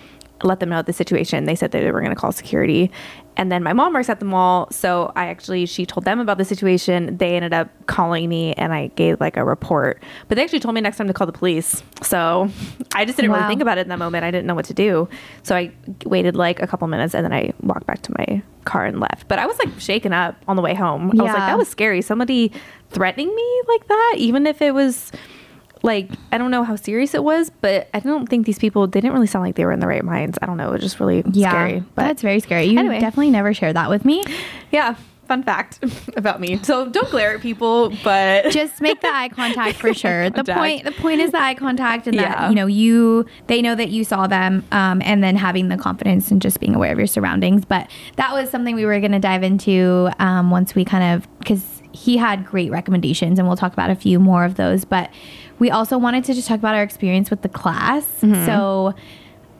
[0.43, 1.45] let them know the situation.
[1.45, 2.91] They said that they were going to call security.
[3.37, 4.67] And then my mom works at the mall.
[4.71, 7.17] So I actually, she told them about the situation.
[7.17, 10.01] They ended up calling me and I gave like a report.
[10.27, 11.81] But they actually told me next time to call the police.
[12.01, 12.49] So
[12.93, 13.37] I just didn't Wow.
[13.37, 14.25] really think about it in that moment.
[14.25, 15.07] I didn't know what to do.
[15.43, 15.71] So I
[16.05, 19.27] waited like a couple minutes and then I walked back to my car and left.
[19.29, 21.11] But I was like shaken up on the way home.
[21.19, 22.01] I was like, that was scary.
[22.01, 22.51] Somebody
[22.89, 25.11] threatening me like that, even if it was
[25.83, 29.01] like I don't know how serious it was, but I don't think these people they
[29.01, 30.37] didn't really sound like they were in the right minds.
[30.41, 30.69] I don't know.
[30.69, 31.49] It was just really yeah.
[31.49, 31.83] scary.
[31.95, 32.65] But that's very scary.
[32.65, 32.99] You Anyway.
[32.99, 34.23] definitely never shared that with me.
[34.71, 34.95] yeah,
[35.27, 35.79] fun fact
[36.17, 36.57] about me.
[36.63, 40.29] So don't glare at people, but just make the eye contact for sure.
[40.29, 43.75] The point the point is the eye contact and that you know you they know
[43.75, 46.97] that you saw them um, and then having the confidence and just being aware of
[46.97, 47.63] your surroundings.
[47.63, 51.39] But that was something we were going to dive into um, once we kind of
[51.39, 54.85] because he had great recommendations and we'll talk about a few more of those.
[54.85, 55.09] But
[55.59, 58.05] we also wanted to just talk about our experience with the class.
[58.21, 58.45] Mm-hmm.
[58.45, 58.95] So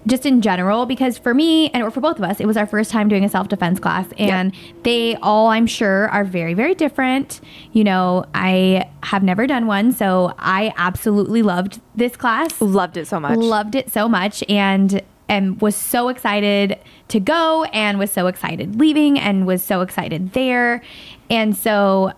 [0.07, 2.89] just in general because for me and for both of us it was our first
[2.89, 4.07] time doing a self-defense class.
[4.17, 7.41] And they all i'm sure are very very different.
[7.73, 12.59] You know i have never done one so i absolutely loved this class.
[12.61, 13.37] Loved it so much.
[13.37, 14.43] loved it so much.
[14.47, 19.81] And and was so excited to go and was so excited leaving and was so
[19.81, 20.81] excited there.
[21.29, 22.13] And so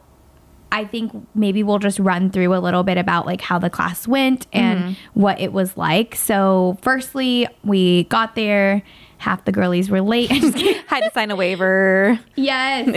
[0.72, 4.08] I think maybe we'll just run through a little bit about like how the class
[4.08, 5.20] went and mm-hmm.
[5.20, 6.16] what it was like.
[6.16, 8.84] So, firstly, we got there.
[9.18, 10.32] Half the girlies were late.
[10.88, 12.20] Had to sign a waiver.
[12.36, 12.88] yes.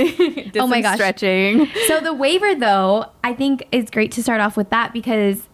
[0.56, 0.94] Oh my gosh.
[0.94, 1.66] stretching.
[1.86, 5.48] So the waiver, though, I think it's great to start off with that because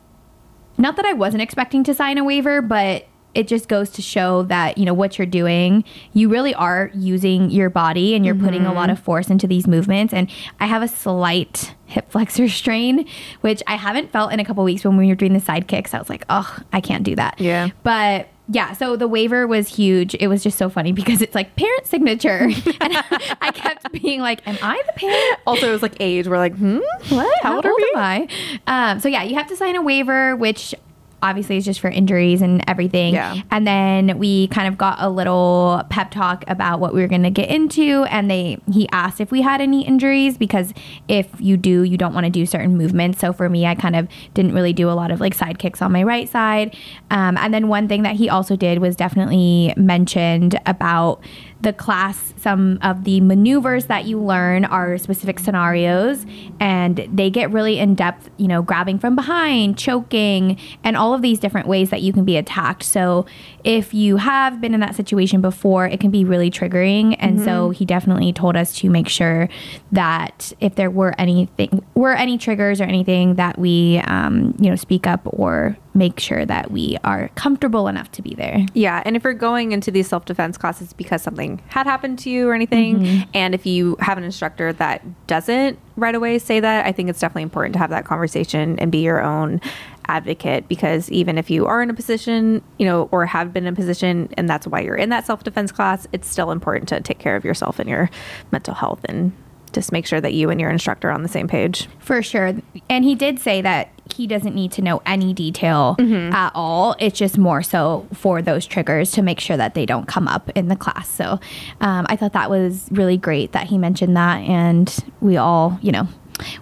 [0.79, 4.43] not that I wasn't expecting to sign a waiver, but it just goes to show
[4.45, 8.67] that you know what you're doing you really are using your body and you're putting
[8.67, 13.07] a lot of force into these movements and i have a slight hip flexor strain
[13.41, 15.95] which i haven't felt in a couple weeks when we were doing the side kicks
[15.95, 17.69] i was like oh i can't do that Yeah.
[17.83, 20.17] but yeah, so the waiver was huge.
[20.19, 22.39] It was just so funny because it's like parent signature.
[22.81, 22.97] and
[23.41, 25.39] I kept being like, Am I the parent?
[25.47, 26.27] Also, it was like age.
[26.27, 27.43] We're like, hmm, What?
[27.45, 27.93] How, old are we?
[27.95, 28.29] am I?
[28.67, 30.75] Um, so yeah, you have to sign a waiver, which
[31.23, 33.15] obviously it's just for injuries and everything.
[33.15, 33.41] Yeah.
[33.51, 37.23] And then we kind of got a little pep talk about what we were going
[37.23, 40.73] to get into, and they he asked if we had any injuries because
[41.09, 43.21] if you do, you don't want to do certain movements.
[43.21, 45.83] So for me, I kind of didn't really do a lot of like side kicks
[45.83, 46.77] on my right side.
[47.11, 51.23] Um, and then one thing that he also did was definitely mentioned about
[51.61, 56.25] the class some of the maneuvers that you learn are specific scenarios
[56.59, 61.21] and they get really in depth you know grabbing from behind choking and all of
[61.21, 62.83] these different ways that you can be attacked.
[62.83, 63.27] So
[63.63, 67.71] if you have been in that situation before it can be really triggering and so
[67.71, 69.49] he definitely told us to make sure
[69.93, 74.77] that if there were anything were any triggers or anything that we um, you know
[74.77, 78.65] speak up or make sure that we are comfortable enough to be there.
[78.75, 82.31] Yeah, and if you're going into these self defense classes because something had happened to
[82.31, 83.31] you or anything, mm-hmm.
[83.35, 87.21] and if you have an instructor that doesn't right away say that, I think it's
[87.21, 89.61] definitely important to have that conversation and be your own
[90.07, 93.73] advocate because even if you are in a position, you know, or have been in
[93.73, 97.01] a position and that's why you're in that self defense class, it's still important to
[97.01, 98.11] take care of yourself and your
[98.51, 99.33] mental health and
[99.73, 101.89] just make sure that you and your instructor are on the same page.
[101.99, 102.55] For sure.
[102.89, 106.97] And he did say that he doesn't need to know any detail at all.
[106.99, 110.51] It's just more so for those triggers to make sure that they don't come up
[110.57, 111.09] in the class.
[111.09, 111.39] So
[111.81, 114.39] um, I thought that was really great that he mentioned that.
[114.39, 116.09] And we all, you know,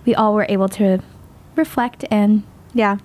[0.04, 1.00] we all were able to
[1.56, 2.42] reflect and
[2.74, 2.98] Yeah.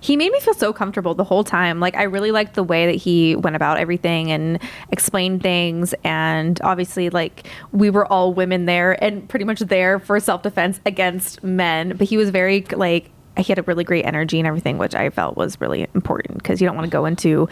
[0.00, 1.80] He made me feel so comfortable the whole time.
[1.80, 5.94] Like I really liked the way that he went about everything and explained things.
[6.04, 10.80] And obviously, like we were all women there and pretty much there for self defense
[10.86, 11.96] against men.
[11.96, 15.10] But he was very like he had a really great energy and everything, which I
[15.10, 17.48] felt was really important because you don't want to go into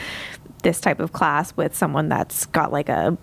[0.63, 3.17] this type of class with someone that's got like a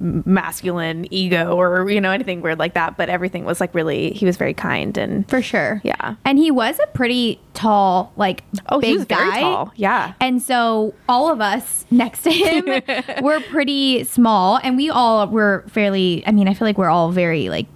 [0.00, 4.24] masculine ego or you know anything weird like that but everything was like really he
[4.24, 5.80] was very kind and For sure.
[5.84, 6.16] Yeah.
[6.24, 9.72] And he was a pretty tall, like Oh, big he was very tall.
[9.76, 10.14] Yeah.
[10.20, 12.64] And so all of us next to him
[13.22, 17.10] were pretty small and we all were fairly I mean, I feel like we're all
[17.10, 17.66] very like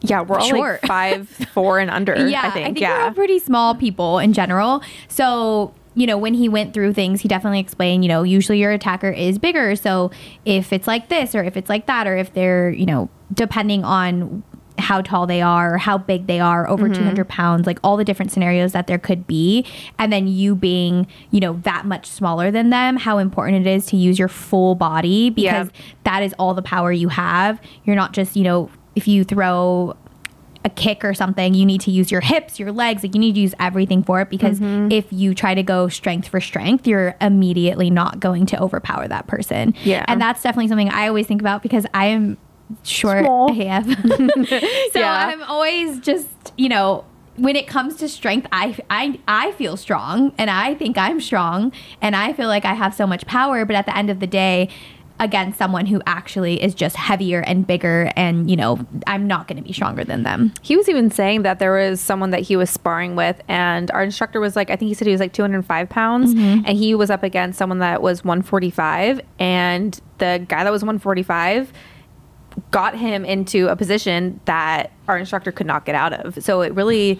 [0.00, 0.82] yeah we're all Short.
[0.82, 4.82] like five four and under yeah, i think, we're all pretty small people in general.
[5.08, 8.70] So, you know, when he went through things, he definitely explained, you know, usually your
[8.70, 9.74] attacker is bigger.
[9.74, 10.12] So
[10.44, 13.82] if it's like this or if it's like that, or if they're, you know, depending
[13.82, 14.44] on
[14.78, 17.02] how tall they are or how big they are, over mm-hmm.
[17.02, 19.66] 200 pounds, like all the different scenarios that there could be.
[19.98, 23.86] And then you being, you know, that much smaller than them, how important it is
[23.86, 25.68] to use your full body because
[26.04, 27.60] that is all the power you have.
[27.82, 29.96] You're not just, you know, if you throw
[30.64, 33.34] a kick or something, you need to use your hips, your legs, like you need
[33.34, 34.90] to use everything for it because Mm-hmm.
[34.90, 39.26] if you try to go strength for strength, you're immediately not going to overpower that
[39.28, 39.74] person.
[39.84, 40.04] Yeah.
[40.08, 42.36] And that's definitely something I always think about because I am
[42.82, 43.50] short Small.
[43.60, 43.86] AF.
[44.92, 45.28] so Yeah.
[45.28, 47.04] I'm always just, you know,
[47.36, 51.70] when it comes to strength, I, I I feel strong and I think I'm strong
[52.02, 54.26] and I feel like I have so much power, but at the end of the
[54.26, 54.68] day,
[55.20, 59.56] against someone who actually is just heavier and bigger and you know i'm not going
[59.56, 62.54] to be stronger than them he was even saying that there was someone that he
[62.56, 65.32] was sparring with and our instructor was like i think he said he was like
[65.32, 66.64] 205 pounds Mm-hmm.
[66.66, 71.72] and he was up against someone that was 145 and the guy that was 145
[72.70, 76.72] got him into a position that our instructor could not get out of so it
[76.74, 77.18] really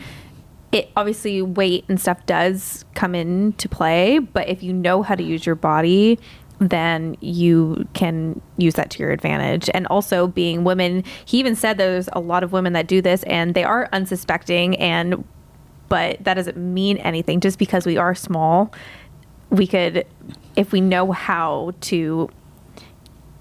[0.73, 5.23] it obviously weight and stuff does come into play but if you know how to
[5.23, 6.19] use your body
[6.61, 9.71] then you can use that to your advantage.
[9.75, 13.23] And also being women he even said there's a lot of women that do this
[13.25, 15.25] and they are unsuspecting and
[15.89, 17.41] but that doesn't mean anything.
[17.41, 18.73] Just because we are small
[19.51, 20.07] we could
[20.57, 22.29] if we know how to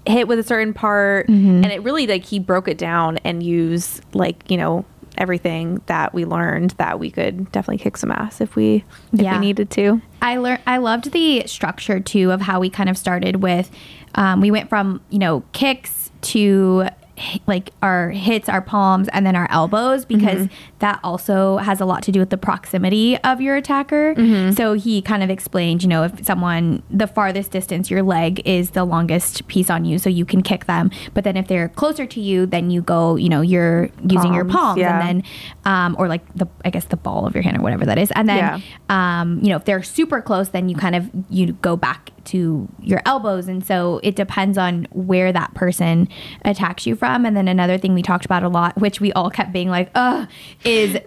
[0.06, 1.62] hit with a certain part mm-hmm.
[1.62, 4.84] and it really like he broke it down and use like you know
[5.18, 9.34] everything that we learned that we could definitely kick some ass if we if Yeah.
[9.34, 12.96] we needed to I learned I loved the structure too of how we kind of
[12.96, 13.70] started with
[14.14, 16.88] um, we went from you know kicks to
[17.48, 20.46] like our hits our palms and then our elbows because
[20.80, 24.14] that also has a lot to do with the proximity of your attacker
[24.54, 28.70] so he kind of explained you know if someone the farthest distance your leg is
[28.70, 32.06] the longest piece on you so you can kick them but then if they're closer
[32.06, 35.00] to you then you go you know you're using your Palms, palms yeah.
[35.08, 35.30] and then
[35.64, 38.10] um, or like the i guess the ball of your hand or whatever that is
[38.12, 38.60] and then Yeah.
[39.20, 42.68] um, you know, if they're super close, then you kind of you go back to
[42.82, 46.08] your elbows, and so it depends on where that person
[46.44, 47.24] attacks you from.
[47.24, 49.90] And then another thing we talked about a lot, which we all kept being like,
[49.94, 50.28] "Ugh,"
[50.68, 50.98] is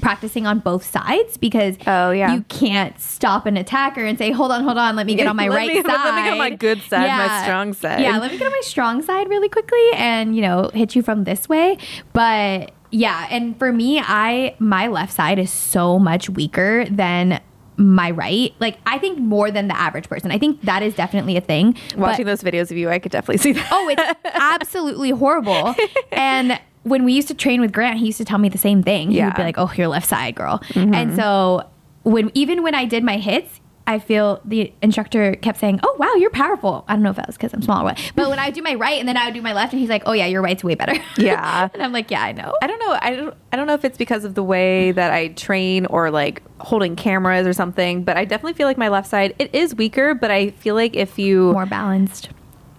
[0.00, 2.34] practicing on both sides because Oh, yeah.
[2.34, 5.36] you can't stop an attacker and say, "Hold on, hold on, let me get on
[5.36, 8.18] my right me- side, let me get on my good side, my strong side." Yeah,
[8.18, 11.24] let me get on my strong side really quickly and you know hit you from
[11.24, 11.78] this way.
[12.12, 17.40] But yeah and for me i my left side is so much weaker than
[17.78, 18.52] my right.
[18.60, 20.30] Like i think more than the average person.
[20.30, 23.10] I think that is definitely a thing watching but, those videos of you i could
[23.10, 23.66] definitely see that.
[23.72, 25.74] Oh it's absolutely horrible.
[26.12, 28.82] And when we used to train with grant he used to tell me the same
[28.82, 29.20] thing Yeah.
[29.20, 29.40] he would Mm-hmm.
[29.42, 31.68] be like oh your left side girl and so
[32.02, 36.14] when even when i did my hits I feel the instructor kept saying, "Oh wow,
[36.14, 38.38] you're powerful." I don't know if that was because I'm small or what, but when
[38.38, 40.12] I do my right and then I would do my left, and he's like, "Oh
[40.12, 41.68] yeah, your right's way better." Yeah.
[41.74, 42.96] and I'm like, "Yeah, I know." I don't know.
[43.02, 43.34] I don't.
[43.52, 46.94] I don't know if it's because of the way that I train or like holding
[46.94, 48.04] cameras or something.
[48.04, 50.14] But I definitely feel like my left side it is weaker.
[50.14, 52.28] But I feel like if you, More balanced.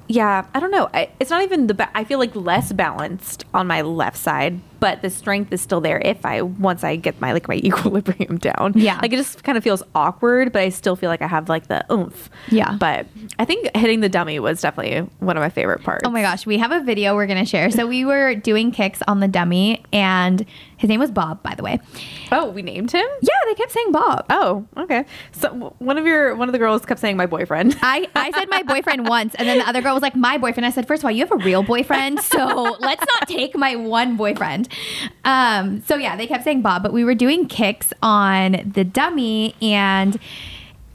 [0.08, 0.90] Yeah, I don't know.
[0.94, 1.74] I, it's not even the.
[1.74, 5.80] Ba- I feel like less balanced on my left side, but the strength is still
[5.80, 6.00] there.
[6.04, 9.00] If I once I get my like my equilibrium down, Yeah.
[9.02, 10.52] like it just kind of feels awkward.
[10.52, 12.30] But I still feel like I have like the oomph.
[12.52, 12.76] Yeah.
[12.78, 13.08] But
[13.40, 16.02] I think hitting the dummy was definitely one of my favorite parts.
[16.06, 17.72] Oh my gosh, we have a video we're gonna share.
[17.72, 21.64] So we were doing kicks on the dummy, and his name was Bob, by the
[21.64, 21.80] way.
[22.34, 23.06] Oh, we named him.
[23.22, 24.26] Yeah, they kept saying Bob.
[24.30, 25.06] Oh, okay.
[25.32, 27.78] So one of your one of the girls kept saying my boyfriend.
[27.82, 30.66] I, I said my boyfriend once, and then the other girl was like, my boyfriend.
[30.66, 33.78] I said, first of all, you have a real boyfriend, so let's not take my
[33.78, 34.68] one boyfriend.
[35.26, 39.56] Um, so yeah, they kept saying Bob, but we were doing kicks on the dummy,
[39.62, 40.20] and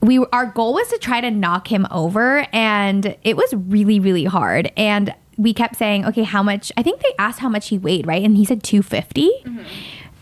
[0.00, 4.24] we our goal was to try to knock him over, and it was really really
[4.24, 4.72] hard.
[4.76, 6.72] And we kept saying, okay, how much?
[6.76, 8.22] I think they asked how much he weighed, right?
[8.22, 8.82] And he said two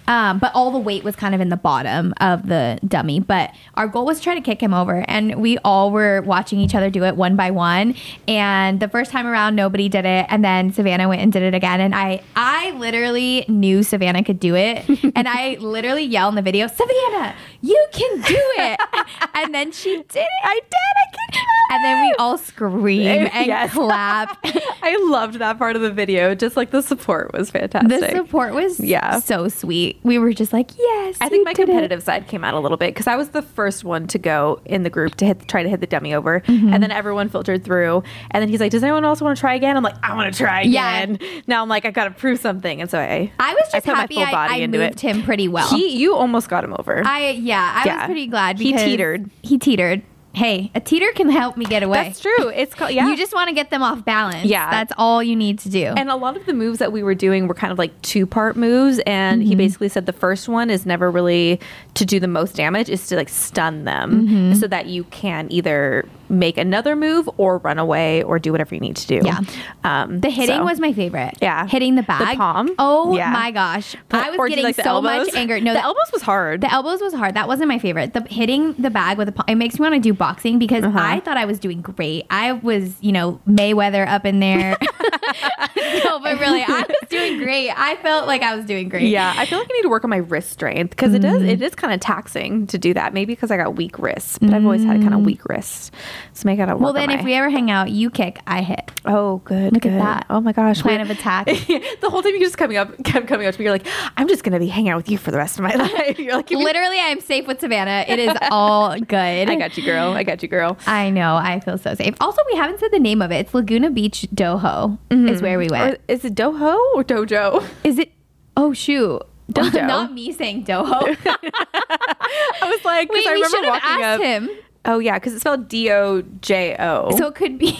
[0.09, 3.19] Um, but all the weight was kind of in the bottom of the dummy.
[3.21, 6.61] But our goal was to try to kick him over, and we all were watching
[6.61, 7.95] each other do it one by one.
[8.29, 11.55] And the first time around, nobody did it, and then Savannah went and did it
[11.55, 11.81] again.
[11.81, 16.43] And I, I literally knew Savannah could do it, and I literally yelled in the
[16.43, 18.81] video, "Savannah, you can do it!"
[19.35, 20.29] and then she did it.
[20.45, 20.73] I did.
[20.73, 21.45] I can.
[21.69, 23.73] And then we all scream and Yes.
[23.73, 24.39] clap.
[24.45, 26.33] I loved that part of the video.
[26.35, 27.91] Just like the support was fantastic.
[28.01, 29.19] the support was Yeah.
[29.19, 29.96] so sweet.
[30.03, 31.17] We were just like, yes.
[31.21, 33.31] I think my did it." competitive side came out a little bit because I was
[33.31, 36.15] the first one to go in the group to hit, try to hit the dummy
[36.15, 36.73] over, Mm-hmm.
[36.73, 38.03] and then everyone filtered through.
[38.31, 40.33] And then he's like, "Does anyone else want to try again?" I'm like, "I want
[40.33, 41.03] to try Yeah.
[41.03, 43.87] again." Now I'm like, I got to prove something, and so I I was just
[43.87, 45.01] my happy full I, body I moved it.
[45.01, 45.69] him pretty well.
[45.69, 47.03] He, you almost got him over.
[47.05, 47.97] I yeah, I Yeah.
[47.99, 49.31] was pretty glad He teetered.
[49.43, 50.03] He teetered.
[50.37, 52.05] Hey, a teeter can help me get away.
[52.05, 52.49] That's true.
[52.49, 53.09] It's called yeah.
[53.09, 54.45] You just want to get them off balance.
[54.45, 54.71] Yeah.
[54.71, 55.87] That's all you need to do.
[55.97, 58.27] And a lot of the moves that we were doing were kind of like two
[58.27, 58.99] part moves.
[59.07, 59.49] And Mm-hmm.
[59.49, 61.59] he basically said the first one is never really
[61.95, 64.55] to do the most damage, is to like stun them Mm-hmm.
[64.61, 68.81] so that you can either make another move or run away or do whatever you
[68.81, 69.21] need to do.
[69.25, 69.41] Yeah.
[69.85, 71.35] Um, the hitting so- was my favorite.
[71.41, 71.67] Yeah.
[71.67, 72.35] Hitting the bag.
[72.35, 72.71] The palm?
[72.79, 73.31] Oh Yeah.
[73.31, 73.97] my gosh.
[74.11, 75.61] I was Or do you getting like so much anger.
[75.61, 76.61] No, the the, elbows was hard.
[76.61, 77.35] the elbows was hard.
[77.35, 78.13] That wasn't my favorite.
[78.15, 80.85] The hitting the bag with the palm, it makes me want to do boxing because
[80.85, 80.99] Uh-huh.
[81.01, 82.25] I thought I was doing great.
[82.31, 84.77] I was, you know, Mayweather up in there.
[86.05, 87.71] no, but really, I was doing great.
[87.71, 89.09] I felt like I was doing great.
[89.09, 91.43] yeah, I feel like I need to work on my wrist strength because it does.
[91.43, 91.63] It mm-hmm.
[91.63, 93.15] is kind of taxing to do that.
[93.15, 95.27] Maybe because I got weak wrists, but I've always had kind of mm.
[95.27, 95.91] weak wrists.
[96.33, 98.63] So maybe I gotta Well, then if my- we ever hang out, you kick, I
[98.63, 98.91] hit.
[99.05, 99.73] Oh, good.
[99.73, 100.27] Look at that.
[100.31, 100.83] Oh my gosh.
[100.83, 101.47] Plan of attack.
[101.47, 103.65] the whole time you just coming up, kept coming up to me.
[103.65, 103.87] You're like,
[104.17, 106.19] I'm just gonna be hanging out with you for the rest of my life.
[106.19, 108.05] You're like, Literally, I'm safe with Savannah.
[108.09, 109.51] It is all good.
[109.51, 110.13] I got you, girl.
[110.13, 110.77] I got you, girl.
[110.87, 111.37] I know.
[111.37, 112.15] I feel so safe.
[112.21, 113.37] Also, we haven't said the name of it.
[113.37, 114.99] It's Laguna Beach Doho
[115.29, 116.01] is where we Or went.
[116.09, 117.67] is it Doho or Dojo?
[117.85, 118.13] Is it?
[118.57, 119.23] Oh shoot!
[119.53, 119.87] Dojo.
[119.87, 121.17] Not me saying Doho.
[121.27, 124.21] I was like, Wait, I we remember should have walking asked up.
[124.23, 124.51] him.
[124.89, 127.11] Oh yeah, because it's spelled D O J O.
[127.17, 127.71] So it could be.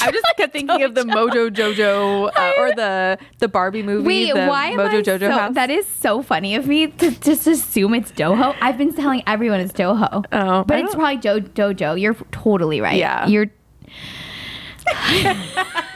[0.00, 4.06] I was just kept thinking of the Mojo Jojo uh, or the the Barbie movie.
[4.06, 5.54] Wait, why am Mojo I Jojo so, house.
[5.54, 8.54] That is so funny of me to just assume it's Doho.
[8.60, 10.24] I've been telling everyone it's Doho.
[10.32, 12.00] Oh, but it's probably Jo Dojo.
[12.00, 12.96] You're totally right.
[12.96, 13.26] Yeah.
[13.26, 13.46] You're.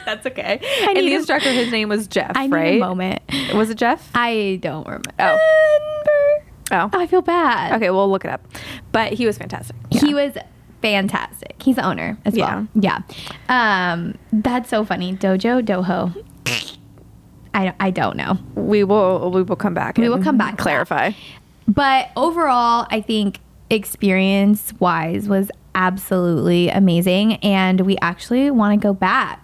[0.05, 0.59] That's okay.
[0.63, 2.75] I and the instructor, his name was Jeff, I need right?
[2.75, 3.21] a moment.
[3.53, 4.09] Was it Jeff?
[4.15, 5.11] I don't remember.
[5.19, 5.37] Oh.
[6.71, 6.89] Oh.
[6.93, 7.73] I feel bad.
[7.75, 8.47] Okay, we'll look it up.
[8.91, 9.75] But he was fantastic.
[9.91, 10.33] He was
[10.81, 11.55] fantastic.
[11.61, 12.67] He's the owner as well.
[12.75, 13.01] Yeah.
[13.49, 15.13] Um, that's so funny.
[15.15, 16.23] Dojo, Doho.
[17.53, 18.37] I don't, I don't know.
[18.55, 19.97] we will we will come back.
[19.97, 21.11] We will come back Clarify.
[21.67, 23.39] But overall, I think
[23.71, 27.35] experience wise was absolutely amazing.
[27.35, 29.41] And we actually want to go back.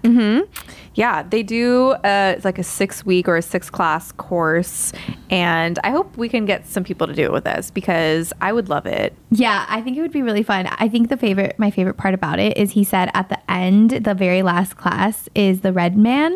[0.94, 4.94] Yeah, they do uh, it's like a six week or a six class course,
[5.30, 8.54] and I hope we can get some people to do it with us because I
[8.54, 9.14] would love it.
[9.30, 10.68] Yeah, I think it would be really fun.
[10.68, 13.92] I think the favorite, my favorite part about it is he said at the end,
[13.92, 16.34] the very last class is the red man.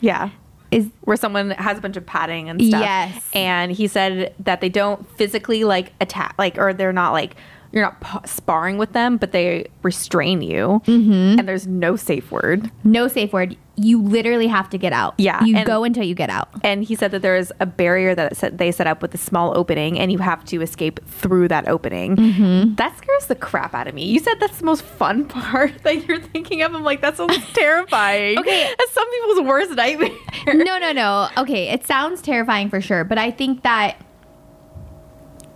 [0.00, 0.30] Yeah.
[0.70, 2.80] Is Where someone has a bunch of padding and stuff.
[2.80, 3.30] Yes.
[3.34, 7.34] And he said that they don't physically like attack, like, or they're not like,
[7.72, 10.82] you're not pa- sparring with them, but they restrain you.
[10.84, 11.38] Mm-hmm.
[11.38, 12.70] And there's no safe word.
[12.84, 13.56] no safe word.
[13.74, 15.14] You literally have to get out.
[15.16, 16.50] Yeah, You and- go until you get out.
[16.62, 19.18] And he said that there is a barrier that set, they set up with a
[19.18, 22.14] small opening, and you have to escape through that opening.
[22.16, 22.74] Mm-hmm.
[22.74, 24.04] That scares the crap out of me.
[24.04, 26.74] You said that's the most fun part that you're thinking of.
[26.74, 28.38] I'm like, that sounds terrifying.
[28.38, 28.70] Okay.
[28.78, 30.10] That's some people's worst nightmare.
[30.48, 31.28] no, no, no.
[31.38, 33.96] Okay, it sounds terrifying for sure, but I think that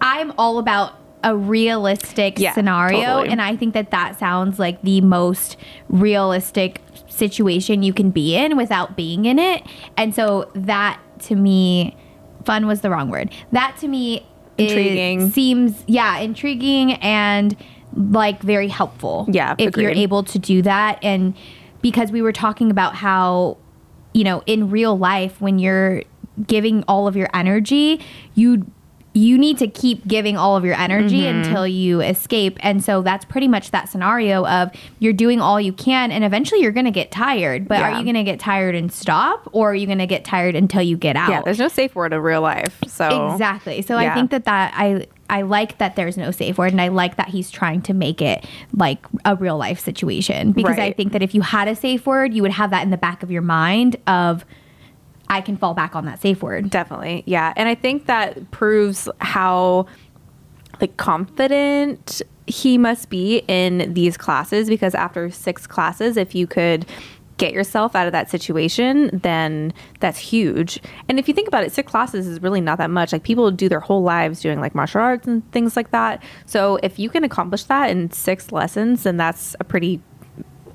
[0.00, 3.28] I'm all about a realistic Yeah, scenario, totally.
[3.30, 5.56] and I think that that sounds like the most
[5.88, 9.62] realistic situation you can be in without being in it.
[9.96, 11.96] And so that to me,
[12.44, 13.32] fun was the wrong word.
[13.52, 14.26] That to me
[14.58, 15.30] Intriguing.
[15.30, 17.56] seems yeah intriguing and
[17.94, 19.26] like very helpful.
[19.30, 21.34] Yeah, if you're able to do that, and
[21.82, 23.56] because we were talking about how
[24.12, 26.02] you know, in real life, when you're
[26.46, 28.00] giving all of your energy,
[28.34, 28.64] you
[29.16, 31.38] you need to keep giving all of your energy Mm-hmm.
[31.48, 32.58] until you escape.
[32.60, 36.60] And so that's pretty much that scenario of you're doing all you can and eventually
[36.60, 37.66] you're going to get tired.
[37.66, 37.92] But Yeah.
[37.94, 40.54] are you going to get tired and stop or are you going to get tired
[40.54, 41.30] until you get out?
[41.30, 42.78] yeah, there's no safe word in real life.
[42.88, 43.80] So Exactly.
[43.80, 46.88] So I think that that I I like that there's no safe word and I
[46.88, 48.44] like that he's trying to make it
[48.74, 52.34] like a real life situation because I think that if you had a safe word,
[52.34, 54.44] you would have that in the back of your mind of
[55.28, 56.70] I can fall back on that safe word.
[56.70, 57.24] Definitely.
[57.26, 57.52] Yeah.
[57.56, 59.86] And I think that proves how
[60.80, 66.86] like confident he must be in these classes because after six classes, if you could
[67.38, 70.80] get yourself out of that situation, then that's huge.
[71.08, 73.12] And if you think about it, six classes is really not that much.
[73.12, 76.22] Like people do their whole lives doing like martial arts and things like that.
[76.46, 80.00] So if you can accomplish that in six lessons, then that's a pretty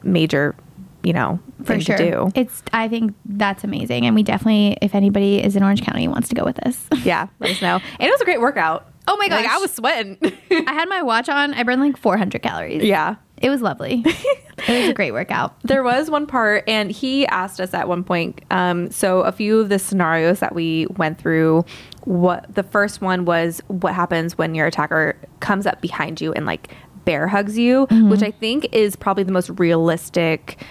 [0.03, 0.55] major,
[1.03, 1.97] you know, For sure.
[1.97, 2.29] do.
[2.35, 4.05] It's I think that's amazing.
[4.05, 6.85] And we definitely if anybody is in Orange County wants to go with us.
[7.03, 7.75] yeah, let us know.
[7.99, 8.87] And it was a great workout.
[9.07, 9.55] Oh my Like gosh.
[9.55, 10.17] I was sweating.
[10.51, 11.53] I had my watch on.
[11.53, 12.83] I burned like 400 calories.
[12.83, 13.15] yeah.
[13.41, 14.03] It was lovely.
[14.05, 15.59] it was a great workout.
[15.63, 18.39] There was one part, and he asked us at one point.
[18.51, 21.65] Um, so a few of the scenarios that we went through.
[22.03, 26.45] What the first one was, what happens when your attacker comes up behind you and
[26.45, 26.69] like
[27.03, 30.63] bear hugs you, which I think is probably the most realistic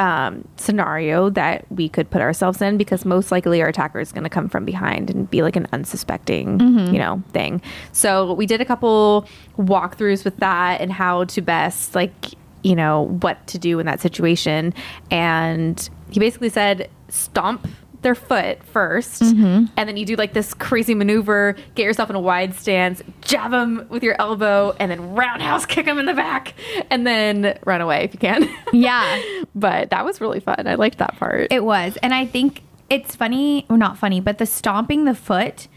[0.00, 4.24] um, scenario that we could put ourselves in because most likely our attacker is going
[4.24, 6.58] to come from behind and be like an unsuspecting,
[6.92, 7.60] you know, thing.
[7.92, 9.28] So we did a couple
[9.58, 12.14] walkthroughs with that and how to best like,
[12.64, 14.72] you know, what to do in that situation.
[15.10, 17.68] And he basically said, stomp
[18.02, 19.64] their foot 1st mm-hmm.
[19.76, 23.50] and then you do like this crazy maneuver get yourself in a wide stance jab
[23.50, 26.54] them with your elbow and then roundhouse kick them in the back
[26.90, 29.20] and then run away if you can Yeah.
[29.54, 30.66] but that was really fun.
[30.66, 31.48] I liked that part.
[31.50, 31.98] It was.
[32.02, 35.68] And I think it's funny, or not funny, but the stomping the foot,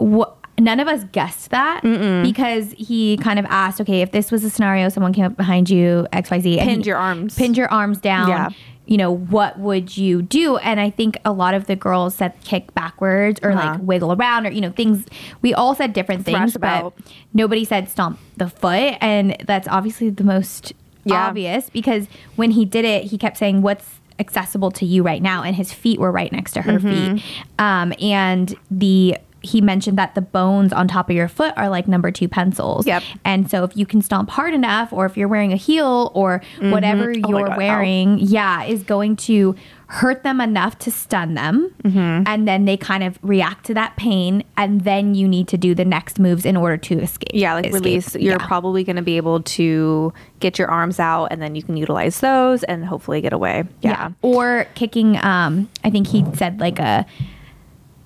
[0.00, 1.80] wh- none of us guessed that
[2.22, 5.68] because he kind of asked, okay, if this was a scenario, someone came up behind
[5.70, 7.34] you, XYZ, Pinned your arms.
[7.36, 8.28] pinned your arms down.
[8.28, 8.48] Yeah.
[8.86, 10.56] You know, what would you do?
[10.58, 13.70] And I think a lot of the girls said kick backwards or Uh-huh.
[13.72, 15.06] like wiggle around or, you know, things.
[15.40, 16.94] We all said different Thrash things, about.
[16.96, 18.94] but nobody said stomp the foot.
[19.00, 20.72] And that's obviously the most
[21.04, 21.26] Yeah.
[21.28, 25.42] obvious because when he did it, he kept saying, What's accessible to you right now?
[25.42, 27.16] And his feet were right next to her Mm-hmm.
[27.16, 27.22] feet.
[27.58, 31.86] Um, and the he mentioned that the bones on top of your foot are like
[31.86, 32.86] number two pencils.
[32.86, 33.02] Yep.
[33.24, 36.42] And so if you can stomp hard enough, or if you're wearing a heel, or
[36.60, 37.56] whatever Oh you're God, ow.
[37.58, 39.54] wearing, yeah, is going to
[39.86, 41.70] hurt them enough to stun them.
[41.84, 42.24] Mm-hmm.
[42.26, 44.42] And then they kind of react to that pain.
[44.56, 47.30] And then you need to do the next moves in order to escape.
[47.34, 47.84] yeah, like escape.
[47.84, 48.14] release.
[48.16, 48.46] You're Yeah.
[48.46, 52.18] probably going to be able to get your arms out, and then you can utilize
[52.20, 53.64] those and hopefully get away.
[53.82, 57.06] Yeah, Or kicking, um, I think he said like a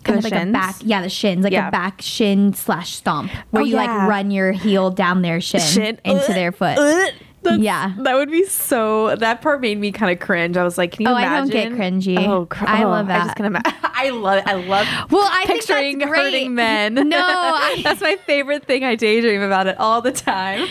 [0.09, 0.51] kind The of like shins?
[0.51, 1.69] a back, yeah, the shins, like Yeah.
[1.69, 3.83] a back shin slash stomp, where Oh, you yeah.
[3.99, 5.99] like run your heel down their shin, Shin.
[6.05, 6.79] into their foot.
[7.51, 7.93] Yeah.
[8.01, 9.17] that would be so.
[9.17, 10.59] That part made me kind of cringe.
[10.59, 12.27] I was like, "Can you Oh, I imagine?" don't get cringy.
[12.29, 13.37] Oh, cr- oh, I oh, love I just that.
[13.37, 13.73] can imagine.
[13.85, 14.43] I love.
[14.45, 14.87] I love.
[15.11, 16.09] Well, I think picturing great.
[16.11, 16.95] hurting men.
[17.09, 18.85] No, I- that's my favorite thing.
[18.85, 20.69] I daydream about it all the time.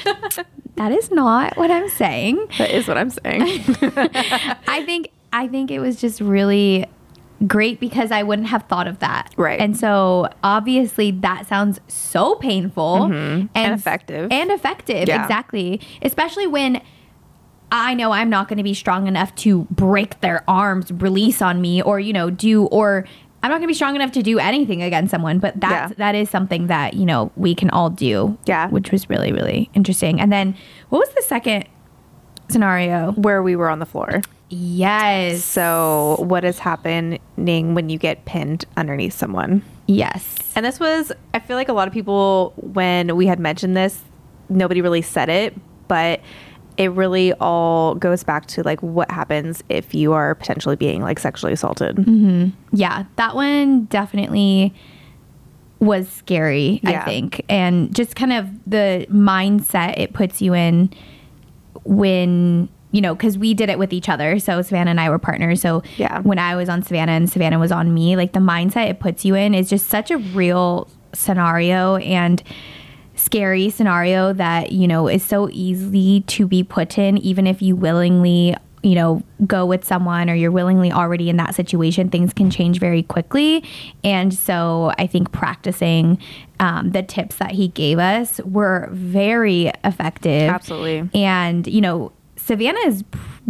[0.75, 2.45] That is not what I'm saying.
[2.59, 3.41] that is what I'm saying.
[4.67, 6.85] I think I think it was just really
[7.45, 9.33] great because I wouldn't have thought of that.
[9.37, 9.59] Right.
[9.59, 13.47] And so obviously that sounds so painful and, Mm-hmm.
[13.53, 14.31] And effective.
[14.31, 15.21] And effective, Yeah.
[15.21, 15.79] exactly.
[16.01, 16.81] Especially when
[17.71, 21.59] I know I'm not going to be strong enough to break their arms, release on
[21.61, 23.05] me, or you know, do or
[23.43, 25.37] I'm not going to be strong enough to do anything against someone.
[25.39, 25.95] But that's Yeah.
[25.97, 28.37] that is something that you know we can all do.
[28.47, 28.69] Yeah.
[28.69, 30.19] which was really really interesting.
[30.19, 30.55] And then
[30.89, 31.65] what was the second
[32.49, 33.11] scenario?
[33.11, 34.21] Where we were on the floor.
[34.49, 35.43] Yes.
[35.43, 39.61] So, what is happening when you get pinned underneath someone?
[39.87, 40.35] Yes.
[40.55, 44.03] And this was, I feel like a lot of people, when we had mentioned this,
[44.49, 45.53] nobody really said it,
[45.87, 46.21] but
[46.77, 51.19] it really all goes back to like what happens if you are potentially being like
[51.19, 51.95] sexually assaulted.
[51.95, 52.49] Mm-hmm.
[52.71, 54.73] Yeah, that one definitely
[55.79, 57.43] was scary, I think.
[57.49, 60.93] And just kind of the mindset it puts you in
[61.83, 64.39] when, you know, because we did it with each other.
[64.39, 65.61] So Savannah and I were partners.
[65.61, 66.21] So Yeah.
[66.21, 69.25] when I was on Savannah and Savannah was on me, like the mindset it puts
[69.25, 72.41] you in is just such a real scenario and
[73.15, 77.75] scary scenario that, you know, is so easy to be put in, even if you
[77.75, 82.51] willingly you know go with someone or you're willingly already in that situation things can
[82.51, 83.63] change very quickly
[84.03, 86.15] and so i think practicing
[86.59, 91.09] um, the tips that he gave us were very effective Absolutely.
[91.19, 92.11] and you know
[92.47, 93.03] savannah is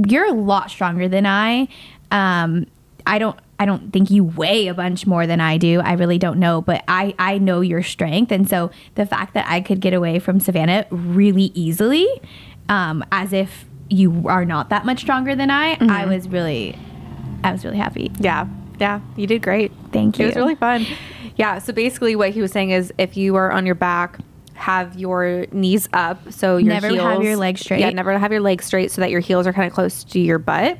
[0.08, 1.68] you're a lot stronger than i
[2.12, 2.66] um,
[3.06, 6.18] i don't i don't think you weigh a bunch more than i do i really
[6.18, 9.80] don't know but i i know your strength and so the fact that i could
[9.80, 12.08] get away from savannah really easily
[12.70, 16.78] um, as if you are not that much stronger than i i was really
[17.44, 18.48] i was really happy Yeah.
[18.80, 19.00] Yeah.
[19.16, 19.72] You did great.
[19.92, 20.26] Thank you.
[20.26, 20.86] It was really fun.
[21.36, 21.58] Yeah.
[21.58, 24.20] So basically, what he was saying is if you are on your back,
[24.58, 26.32] have your knees up.
[26.32, 27.80] So your Never heels, have your legs straight.
[27.80, 27.92] Yeah.
[27.92, 30.40] Never have your legs straight so that your heels are kind of close to your
[30.40, 30.78] butt.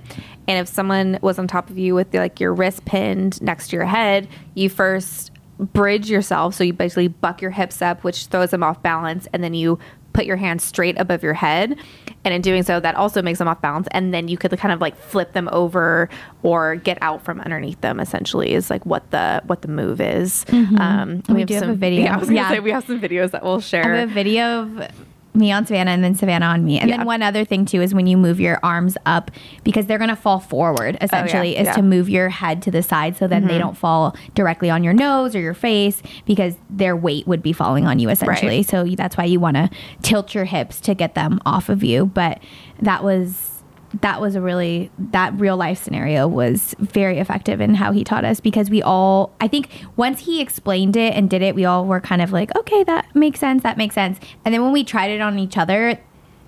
[0.48, 3.76] And if someone was on top of you with like your wrist pinned next to
[3.76, 6.56] your head, you first bridge yourself.
[6.56, 9.80] So you basically buck your hips up, which throws them off balance, and then you
[10.18, 11.78] put your hands straight above your head.
[12.26, 13.88] And in doing so, that also makes them off balance.
[13.92, 16.10] And then you could kind of like flip them over
[16.42, 18.00] or get out from underneath them.
[18.00, 20.44] Essentially, is like what the what the move is.
[20.52, 22.02] Um, We do have a video.
[22.06, 22.50] Yeah, I was gonna Yeah.
[22.50, 23.84] say we have some videos that we'll I share.
[23.96, 24.90] have a video of
[25.38, 26.80] me on Savannah and then Savannah on me.
[26.80, 26.98] And Yeah.
[26.98, 29.32] then one other thing too is when you move your arms up
[29.64, 31.74] because they're gonna fall forward oh, essentially is yeah.
[31.74, 33.60] to move your head to the side so that they mm-hmm.
[33.60, 37.86] don't fall directly on your nose or your face because their weight would be falling
[37.86, 38.58] on you essentially.
[38.58, 38.66] Right.
[38.66, 39.70] So that's why you want to
[40.02, 42.06] tilt your hips to get them off of you.
[42.08, 42.40] But
[42.82, 43.57] that was
[44.02, 48.26] that was a really that real life scenario was very effective in how he taught
[48.26, 51.86] us because we all I think once he explained it and did it we all
[51.86, 54.84] were kind of like okay that makes sense that makes sense and then when we
[54.84, 56.00] tried it on each other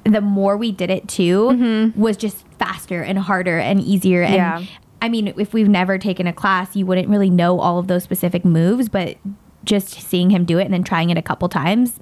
[0.03, 1.99] the more we did it too mm-hmm.
[1.99, 4.63] was just faster and harder and easier and Yeah.
[5.01, 8.03] I mean if we've never taken a class you wouldn't really know all of those
[8.03, 9.17] specific moves but
[9.63, 11.99] just seeing him do it and then trying it a couple times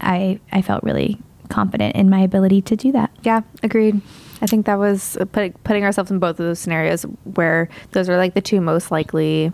[0.00, 1.18] I I felt really
[1.50, 3.10] confident in my ability to do that.
[3.22, 4.00] Yeah, agreed.
[4.42, 7.02] I think that was uh, put, putting ourselves in both of those scenarios
[7.34, 9.52] where those are like the two most likely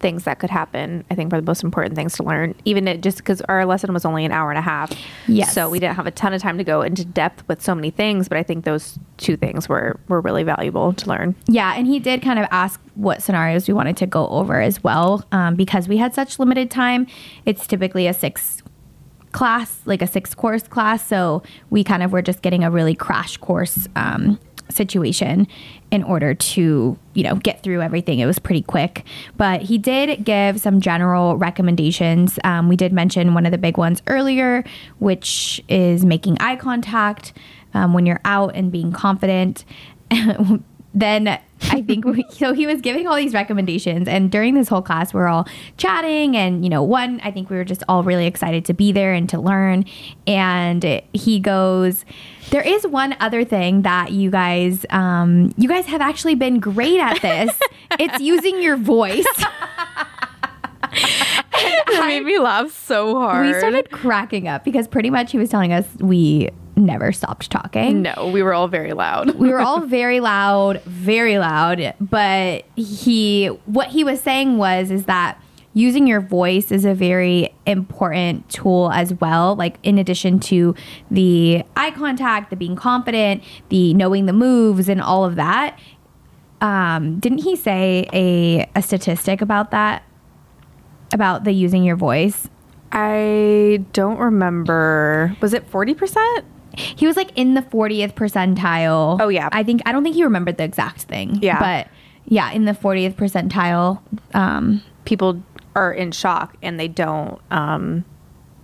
[0.00, 1.04] things that could happen.
[1.10, 3.92] I think were the most important things to learn, even it, just because our lesson
[3.92, 4.92] was only an hour and a half.
[5.28, 5.52] Yes.
[5.52, 7.90] So we didn't have a ton of time to go into depth with so many
[7.90, 11.36] things, but I think those two things were were really valuable to learn.
[11.46, 14.82] Yeah, and he did kind of ask what scenarios we wanted to go over as
[14.82, 15.24] well.
[15.32, 17.06] Um, because we had such limited time,
[17.44, 18.62] it's typically a six
[19.32, 21.06] class, like a six course class.
[21.06, 25.46] So we kind of were just getting a really crash course um, situation
[25.90, 28.20] in order to, you know, get through everything.
[28.20, 29.04] It was pretty quick.
[29.36, 32.38] But he did give some general recommendations.
[32.44, 34.64] Um, we did mention one of the big ones earlier,
[34.98, 37.32] which is making eye contact
[37.74, 39.64] um, when you're out and being confident.
[40.94, 42.52] then I think we, so.
[42.52, 45.46] He was giving all these recommendations, and during this whole class, we're all
[45.76, 46.36] chatting.
[46.36, 49.12] And you know, one, I think we were just all really excited to be there
[49.12, 49.84] and to learn.
[50.26, 52.04] And he goes,
[52.50, 57.00] "There is one other thing that you guys, um, you guys have actually been great
[57.00, 57.58] at this.
[57.98, 59.26] it's using your voice."
[61.62, 63.46] It made me laugh so hard.
[63.46, 66.50] we started cracking up because pretty much he was telling us we
[66.80, 68.02] never stopped talking.
[68.02, 69.36] No, we were all very loud.
[69.36, 71.94] we were all very loud, very loud.
[72.00, 75.40] But he, what he was saying was, is that
[75.72, 79.54] using your voice is a very important tool as well.
[79.54, 80.74] Like in addition to
[81.10, 85.78] the eye contact, the being confident, the knowing the moves, and all of that.
[86.60, 90.02] Um, didn't he say a a statistic about that?
[91.12, 92.48] About the using your voice.
[92.92, 95.36] I don't remember.
[95.40, 96.44] Was it forty percent?
[96.76, 99.18] He was like in the 40th percentile.
[99.20, 99.48] Oh, yeah.
[99.52, 101.38] I think I don't think he remembered the exact thing.
[101.42, 101.58] Yeah.
[101.58, 101.88] But
[102.26, 104.00] yeah, in the 40th percentile.
[104.34, 105.42] Um people
[105.74, 108.04] are in shock and they don't um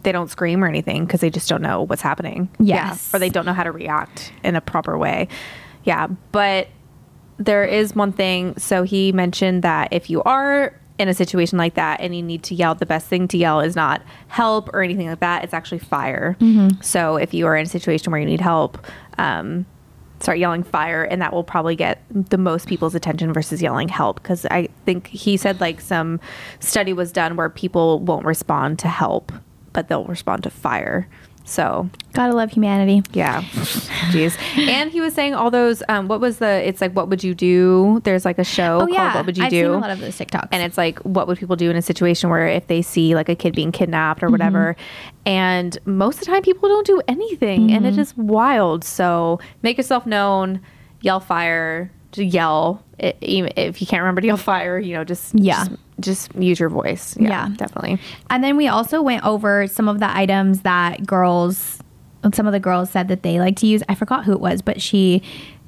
[0.03, 3.09] they don't scream or anything because they just don't know what's happening Yes.
[3.13, 3.17] yeah.
[3.17, 5.27] or they don't know how to react in a proper way
[5.85, 6.69] yeah but
[7.39, 11.75] there is one thing so he mentioned that if you are in a situation like
[11.75, 14.83] that and you need to yell the best thing to yell is not help or
[14.83, 15.45] anything like that.
[15.45, 16.37] It's actually fire.
[16.81, 18.79] So if you are in a situation where you need help
[19.19, 19.67] um
[20.21, 24.23] start yelling fire and that will probably get the most people's attention versus yelling help.
[24.23, 26.19] Because i think he said like some
[26.61, 29.31] study was done where people won't respond to help
[29.75, 31.07] but they'll respond to fire
[31.49, 33.03] so gotta love humanity.
[33.13, 33.43] yeah.
[34.11, 34.37] Jeez.
[34.69, 37.35] And he was saying all those um what was the it's like what would you
[37.35, 38.01] do?
[38.05, 39.15] There's like a show Oh called yeah.
[39.15, 40.49] what would you I've do seen a lot of those TikToks.
[40.53, 43.29] and it's like what would people do in a situation where if they see like
[43.29, 44.77] a kid being kidnapped or whatever?
[45.25, 47.71] And most of the time people don't do anything.
[47.73, 48.85] And it is wild.
[48.85, 50.61] So make yourself known.
[51.01, 51.91] Yell fire.
[52.13, 52.83] To yell.
[52.99, 55.67] It, if you can't remember to yell fire you know just Yeah.
[55.67, 57.49] just, just use your voice yeah, Yeah.
[57.57, 57.99] definitely
[58.31, 61.79] And then we also went over some of the items that girls,
[62.35, 63.83] some of the girls said that they like to use.
[63.89, 65.23] I forgot who it was, but she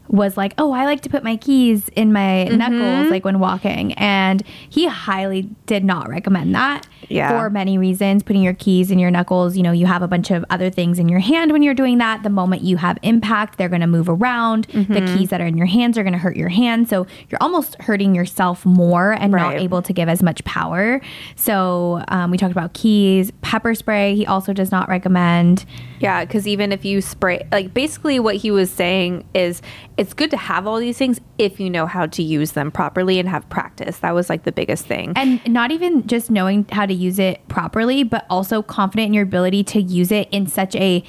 [0.09, 2.56] was like, "Oh, I like to put my keys in my Mm-hmm.
[2.59, 7.28] knuckles like when walking." And he highly did not recommend that Yeah.
[7.30, 8.22] for many reasons.
[8.22, 10.98] Putting your keys in your knuckles, you know, you have a bunch of other things
[10.98, 12.22] in your hand when you're doing that.
[12.22, 14.64] The moment you have impact, they're going to move around.
[14.72, 15.16] The Mm-hmm.
[15.18, 17.76] keys that are in your hands are going to hurt your hand, so you're almost
[17.80, 21.00] hurting yourself more and not able to give as much power.
[21.36, 24.14] So um, we talked about keys, pepper spray.
[24.14, 25.64] He also does not recommend.
[26.00, 29.62] Yeah, because even if you spray, like basically what he was saying is
[29.99, 33.18] it's good to have all these things if you know how to use them properly
[33.18, 33.99] and have practice.
[33.99, 35.12] That was like the biggest thing.
[35.16, 39.24] And not even just knowing how to use it properly, but also confident in your
[39.24, 41.03] ability to use it in such a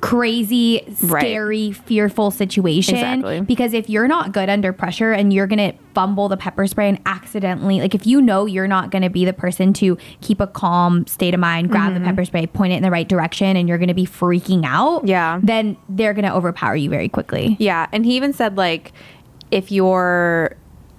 [0.00, 1.20] crazy, Right.
[1.22, 2.96] scary, fearful situation.
[2.96, 3.40] Exactly.
[3.42, 6.98] Because if you're not good under pressure and you're gonna fumble the pepper spray and
[7.06, 11.06] accidentally, like if you know you're not gonna be the person to keep a calm
[11.06, 12.02] state of mind, grab Mm-hmm.
[12.02, 15.06] the pepper spray, point it in the right direction, and you're gonna be freaking out,
[15.06, 15.40] Yeah.
[15.42, 17.56] then they're gonna overpower you very quickly.
[17.58, 18.92] Yeah, and he even said like
[19.50, 20.56] if you're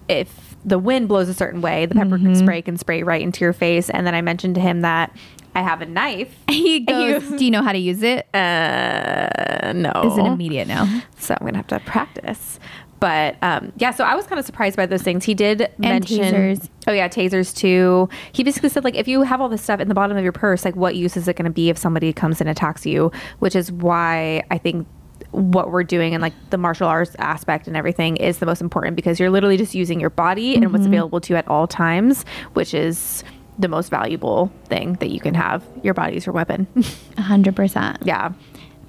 [0.10, 2.36] if the wind blows a certain way, the pepper Mm-hmm.
[2.36, 3.90] spray can spray right into your face.
[3.90, 5.12] And then I mentioned to him that
[5.56, 6.34] I have a knife.
[6.52, 10.86] He goes, "Do you know how to use it?" Uh, no, Is an immediate no.
[11.18, 12.60] so I'm gonna have to practice.
[13.00, 15.26] But um, yeah, so I was kind of surprised by those things.
[15.26, 16.70] He did mention tasers.
[16.88, 18.10] Oh yeah, tasers too.
[18.32, 20.32] He basically said like if you have all this stuff in the bottom of your
[20.32, 23.12] purse, like what use is it going to be if somebody comes and attacks you?
[23.40, 24.88] Which is why I think
[25.32, 28.96] what we're doing and like the martial arts aspect and everything is the most important
[28.96, 32.24] because you're literally just using your body and what's available to you at all times,
[32.54, 33.24] which is
[33.62, 35.64] the most valuable thing that you can have.
[35.84, 36.68] Your body is your weapon.
[37.18, 37.98] A hundred percent.
[38.04, 38.34] yeah.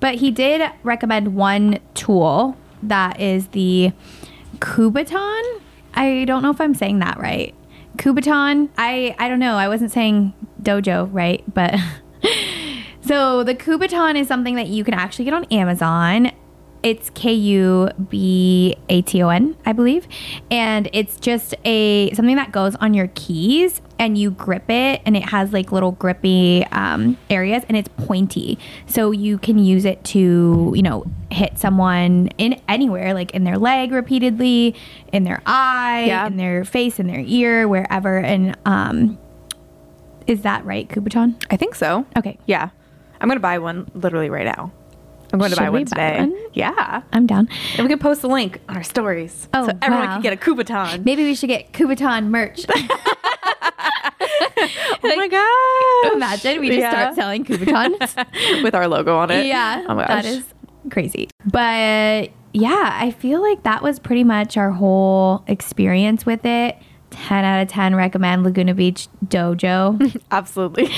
[0.00, 3.92] But he did recommend one tool that is the
[4.58, 5.60] Kubaton.
[5.94, 7.54] I don't know if I'm saying that right.
[7.98, 8.68] Kubaton.
[8.76, 9.56] I I don't know.
[9.56, 11.74] I wasn't saying dojo right, but
[13.02, 16.32] so the Kubaton is something that you can actually get on Amazon.
[16.82, 20.08] It's K U B A T O N, I believe,
[20.50, 25.16] and it's just a something that goes on your keys, and you grip it, and
[25.16, 30.02] it has like little grippy um, areas, and it's pointy, so you can use it
[30.06, 34.74] to you know hit someone in anywhere, like in their leg repeatedly,
[35.12, 36.26] in their eye, Yeah.
[36.26, 39.18] in their face, in their ear, wherever, and um,
[40.26, 41.40] is that right, Kubaton?
[41.50, 42.06] I think so.
[42.16, 42.70] Okay, Yeah.
[43.20, 44.72] I'm going to buy one literally right now.
[45.32, 46.18] I'm going to Should buy one buy today.
[46.18, 46.36] one?
[46.52, 47.02] Yeah.
[47.12, 47.48] I'm down.
[47.76, 49.48] And we can post the link on our stories.
[49.54, 50.12] Oh, so everyone wow.
[50.14, 51.04] can get a Kubaton.
[51.04, 52.66] Maybe we should get Kubaton merch.
[55.04, 56.16] oh my god.
[56.16, 58.62] Imagine we just start selling Kubotons.
[58.62, 59.46] with our logo on it.
[59.46, 60.32] yeah, Oh my that gosh.
[60.32, 60.44] is
[60.90, 61.28] crazy.
[61.46, 66.76] But yeah, I feel like that was pretty much our whole experience with it.
[67.10, 70.20] 10 out of 10 recommend Laguna Beach Dojo.
[70.30, 70.88] Absolutely.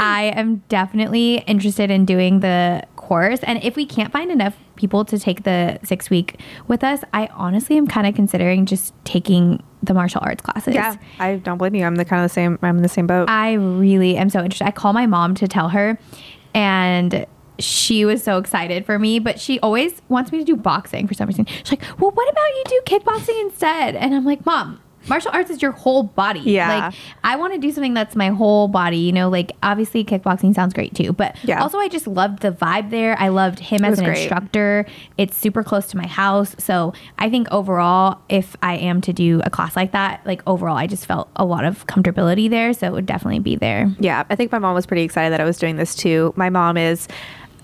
[0.00, 3.40] I am definitely interested in doing the course.
[3.42, 6.38] And if we can't find enough people to take the six week
[6.68, 10.74] with us, I honestly am kind of considering just taking the martial arts classes.
[10.74, 10.96] yeah.
[11.18, 11.84] I don't blame you.
[11.84, 13.28] I'm the kind of the same I'm in the same boat.
[13.28, 14.66] I really am so interested.
[14.66, 15.98] I call my mom to tell her,
[16.54, 17.26] and
[17.58, 21.14] she was so excited for me, but she always wants me to do boxing for
[21.14, 21.46] some reason.
[21.46, 23.96] She's like, Well, what about you do kickboxing instead?
[23.96, 26.40] And I'm like, Mom, martial arts is your whole body.
[26.40, 26.86] Yeah.
[26.86, 26.94] Like,
[27.24, 30.74] I want to do something that's my whole body, you know, like obviously kickboxing sounds
[30.74, 31.62] great too, but Yeah.
[31.62, 33.16] also I just loved the vibe there.
[33.18, 34.18] I loved him as an great.
[34.18, 34.86] instructor.
[35.18, 36.54] It's super close to my house.
[36.58, 40.76] So I think overall, if I am to do a class like that, like overall,
[40.76, 42.72] I just felt a lot of comfortability there.
[42.72, 43.90] So it would definitely be there.
[43.98, 46.32] Yeah, I think my mom was pretty excited that I was doing this too.
[46.36, 47.08] My mom is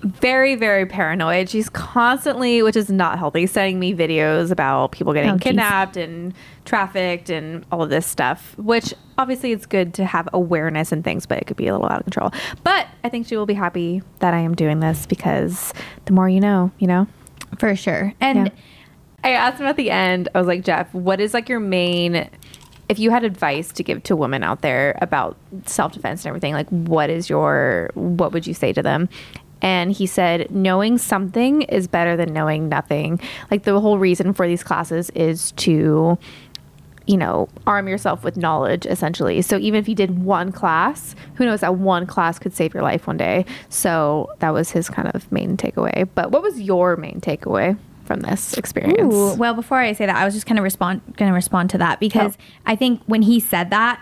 [0.01, 1.49] very, very paranoid.
[1.49, 5.43] She's constantly, which is not healthy, sending me videos about people getting Oh, geez.
[5.43, 6.33] kidnapped and
[6.65, 11.25] trafficked and all of this stuff, which obviously it's good to have awareness and things,
[11.25, 12.31] but it could be a little out of control.
[12.63, 15.73] But I think she will be happy that I am doing this because
[16.05, 17.07] the more you know, you know?
[17.57, 18.13] For sure.
[18.21, 18.53] And Yeah.
[19.23, 22.29] I asked him at the end, I was like, Jeff, what is like your main
[22.87, 25.37] if you had advice to give to women out there about
[25.67, 29.07] self-defense and everything, like what is your what would you say to them?
[29.61, 33.19] And he said, knowing something is better than knowing nothing.
[33.51, 36.17] Like the whole reason for these classes is to
[37.05, 39.41] you know, arm yourself with knowledge essentially.
[39.41, 42.83] So even if you did one class, who knows that one class could save your
[42.83, 43.45] life one day.
[43.69, 46.07] So that was his kind of main takeaway.
[46.13, 49.11] But what was your main takeaway from this experience?
[49.11, 51.71] Ooh, well, before I say that, I was just kind of respond going to respond
[51.71, 52.43] to that because Oh.
[52.67, 53.99] I think when he said that,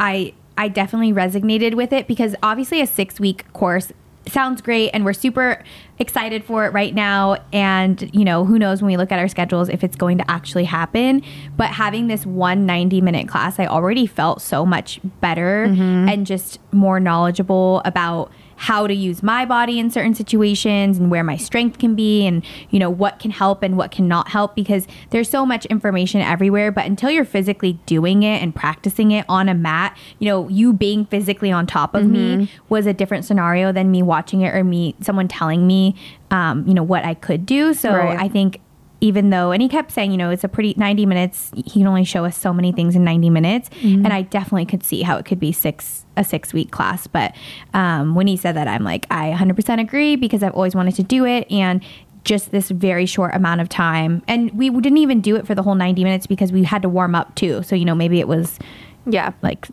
[0.00, 3.92] I I definitely resonated with it because obviously a six week course
[4.28, 5.62] sounds great and we're super
[5.98, 7.36] excited for it right now.
[7.52, 10.30] And you know who knows when we look at our schedules if it's going to
[10.30, 11.22] actually happen.
[11.56, 16.08] But having this one 90 minute class i already felt so much better mm-hmm.
[16.08, 18.30] and just more knowledgeable about
[18.62, 22.44] how to use my body in certain situations and where my strength can be and
[22.70, 26.70] you know what can help and what cannot help because there's so much information everywhere.
[26.70, 30.72] But until you're physically doing it and practicing it on a mat you know you
[30.72, 34.62] being physically on top of me was a different scenario than me watching it or
[34.62, 35.96] me someone telling me
[36.30, 37.74] um, you know what i could do.
[37.74, 38.18] So Right.
[38.18, 38.60] i think
[39.02, 41.86] even though and he kept saying you know it's a pretty 90 minutes he can
[41.88, 45.16] only show us so many things in 90 minutes and i definitely could see how
[45.18, 47.34] it could be six a six week class but
[47.74, 51.02] um, when he said that i'm like i 100% agree because i've always wanted to
[51.02, 51.82] do it and
[52.24, 55.62] just this very short amount of time and we didn't even do it for the
[55.62, 58.28] whole 90 minutes because we had to warm up too so you know maybe it
[58.28, 58.58] was
[59.04, 59.32] Yeah.
[59.42, 59.66] like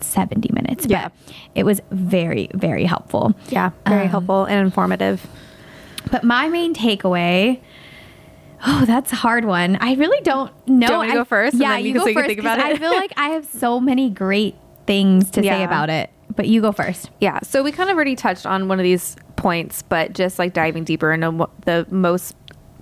[0.00, 1.08] 70 minutes Yeah.
[1.08, 1.12] but
[1.54, 3.70] it was very very helpful Yeah.
[3.86, 5.24] Very Um, helpful and informative.
[6.10, 7.60] But my main takeaway.
[8.64, 9.76] Oh, that's a hard one.
[9.80, 10.86] I really don't know.
[10.86, 12.14] Do you want to go first, and Yeah, then you, you can- go so you
[12.14, 12.26] first.
[12.28, 12.74] think about 'cause it?
[12.74, 14.54] I feel like I have so many great
[14.86, 16.10] things to say about it.
[16.34, 17.10] But you go first.
[17.20, 20.54] Yeah, so we kind of already touched on one of these points, but just like
[20.54, 22.36] diving deeper into the most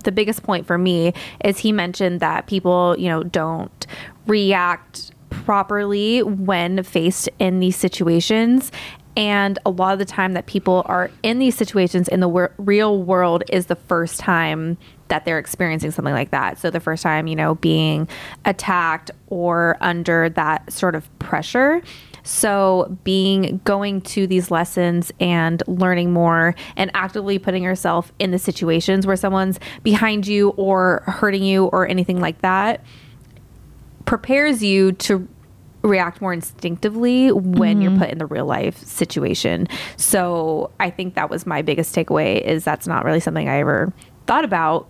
[0.04, 1.12] the biggest point for me
[1.44, 3.86] is he mentioned that people, you know, don't
[4.26, 8.70] react properly when faced in these situations.
[9.16, 12.52] And a lot of the time that people are in these situations in the wor-
[12.56, 14.78] real world is the first time
[15.10, 16.58] that they're experiencing something like that.
[16.58, 18.08] So the first time, you know, being
[18.44, 21.82] attacked or under that sort of pressure.
[22.22, 28.38] So being going to these lessons and learning more and actively putting yourself in the
[28.38, 32.84] situations where someone's behind you or hurting you or anything like that
[34.04, 35.28] prepares you to
[35.82, 38.00] react more instinctively when you're mm-hmm.
[38.00, 39.66] put in the real life situation.
[39.96, 43.92] So I think that was my biggest takeaway is that's not really something I ever
[44.26, 44.88] thought about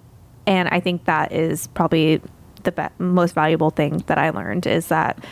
[0.51, 2.21] and I think that is probably
[2.65, 5.25] the be- most valuable thing that I learned is that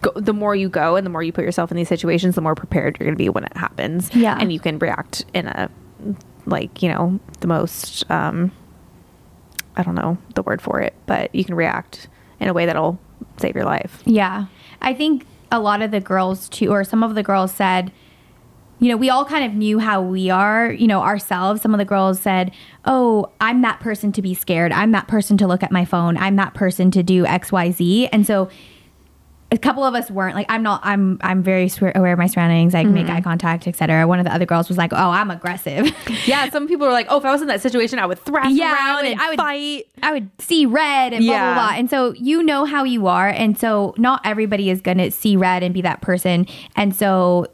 [0.00, 2.40] go, the more you go and the more you put yourself in these situations, the
[2.40, 4.10] more prepared you're going to be when it happens.
[4.14, 4.38] Yeah.
[4.40, 5.70] And you can react in a,
[6.46, 8.50] like, you know, the most, um,
[9.76, 12.08] I don't know the word for it, but you can react
[12.40, 12.98] in a way that'll
[13.36, 14.02] save your life.
[14.06, 14.46] Yeah.
[14.80, 17.92] I think a lot of the girls too, or some of the girls said,
[18.84, 21.62] you know, we all kind of knew how we are, you know, ourselves.
[21.62, 22.52] Some of the girls said,
[22.84, 24.72] Oh, I'm that person to be scared.
[24.72, 26.18] I'm that person to look at my phone.
[26.18, 28.10] I'm that person to do XYZ.
[28.12, 28.50] And so
[29.50, 32.74] a couple of us weren't like, I'm not, I'm, I'm very aware of my surroundings.
[32.74, 33.16] I can make mm-hmm.
[33.16, 34.06] eye contact, etc.
[34.06, 35.90] One of the other girls was like, Oh, I'm aggressive.
[36.26, 38.50] Yeah, some people were like, "Oh, if I was in that situation, I would thrash
[38.50, 41.54] Yeah, I around would- and I would- fight." I would see red and blah blah
[41.54, 41.76] blah.
[41.76, 45.62] And so you know how you are, and so not everybody is gonna see red
[45.62, 46.46] and be that person.
[46.76, 47.46] And so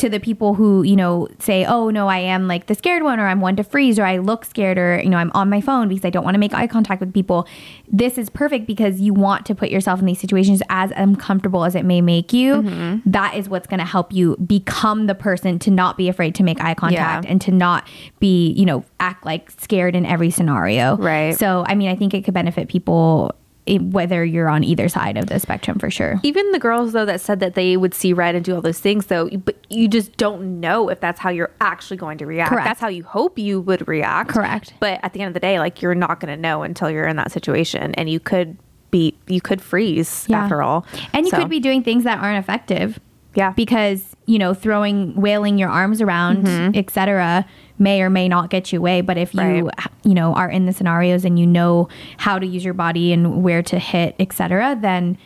[0.00, 3.20] to the people who you know say, "Oh no, I am like the scared one,
[3.20, 5.60] or I'm one to freeze, or I look scared, or you know I'm on my
[5.60, 7.46] phone because I don't want to make eye contact with people,"
[7.86, 11.74] this is perfect because you want to put yourself in these situations as uncomfortable as
[11.74, 12.62] it may make you.
[12.62, 13.10] Mm-hmm.
[13.10, 16.42] That is what's going to help you become the person to not be afraid to
[16.42, 17.30] make eye contact Yeah.
[17.30, 17.86] and to not
[18.20, 20.96] be you know act like scared in every scenario.
[20.96, 21.36] Right.
[21.36, 23.34] So, I mean, I think it could benefit people
[23.68, 26.18] whether you're on either side of the spectrum for sure.
[26.22, 28.80] Even the girls though that said that they would see red and do all those
[28.80, 32.50] things though, but you just don't know if that's how you're actually going to react.
[32.50, 32.64] Correct.
[32.66, 34.30] That's how you hope you would react.
[34.30, 34.74] Correct.
[34.80, 37.06] But at the end of the day, like you're not going to know until you're
[37.06, 38.56] in that situation, and you could
[38.90, 40.42] be you could freeze Yeah.
[40.42, 42.98] after all, And you So, could be doing things that aren't effective.
[43.34, 43.52] Yeah.
[43.52, 47.46] Because, you know, throwing, wailing your arms around, etc.,
[47.78, 49.00] may or may not get you away.
[49.00, 49.66] But if you, Mm-hmm.
[49.66, 49.74] Right.
[50.04, 53.42] you know, are in the scenarios and you know how to use your body and
[53.42, 55.16] where to hit, etc., then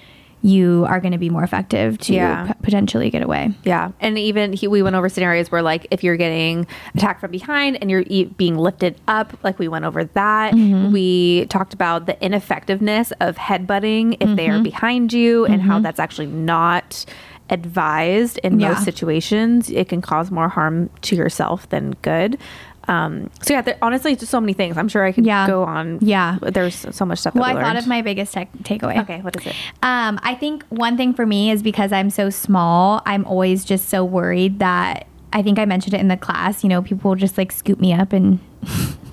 [0.43, 2.49] you are going to be more effective to Yeah.
[2.49, 3.55] p- potentially get away.
[3.65, 7.31] Yeah, and even he, we went over scenarios where, like, if you're getting attacked from
[7.31, 10.53] behind and you're e- being lifted up, like we went over that.
[10.53, 10.93] Mm-hmm.
[10.93, 14.63] We talked about the ineffectiveness of headbutting if they are Mm-hmm.
[14.65, 17.07] behind you, and how that's actually not
[17.51, 18.71] advised in Yeah.
[18.71, 19.71] most situations.
[19.71, 22.39] It can cause more harm to yourself than good.
[22.87, 24.77] Um, so yeah, there, honestly, just so many things.
[24.77, 25.47] I'm sure I could Yeah.
[25.47, 25.99] go on.
[26.03, 26.37] Yeah.
[26.43, 27.35] there's so much stuff.
[27.35, 28.99] Well, that I we thought of my biggest tech takeaway.
[29.01, 29.55] Okay, what is it?
[29.83, 33.89] Um, I think one thing for me is because I'm so small, I'm always just
[33.89, 36.63] so worried that I think I mentioned it in the class.
[36.63, 38.39] You know, people will just like scoop me up and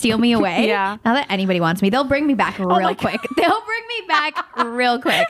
[0.00, 0.66] steal me away.
[0.70, 0.98] Yeah.
[1.04, 1.90] Now that anybody wants me.
[1.90, 3.20] They'll bring me back real my quick.
[3.36, 5.26] They'll bring me back real quick.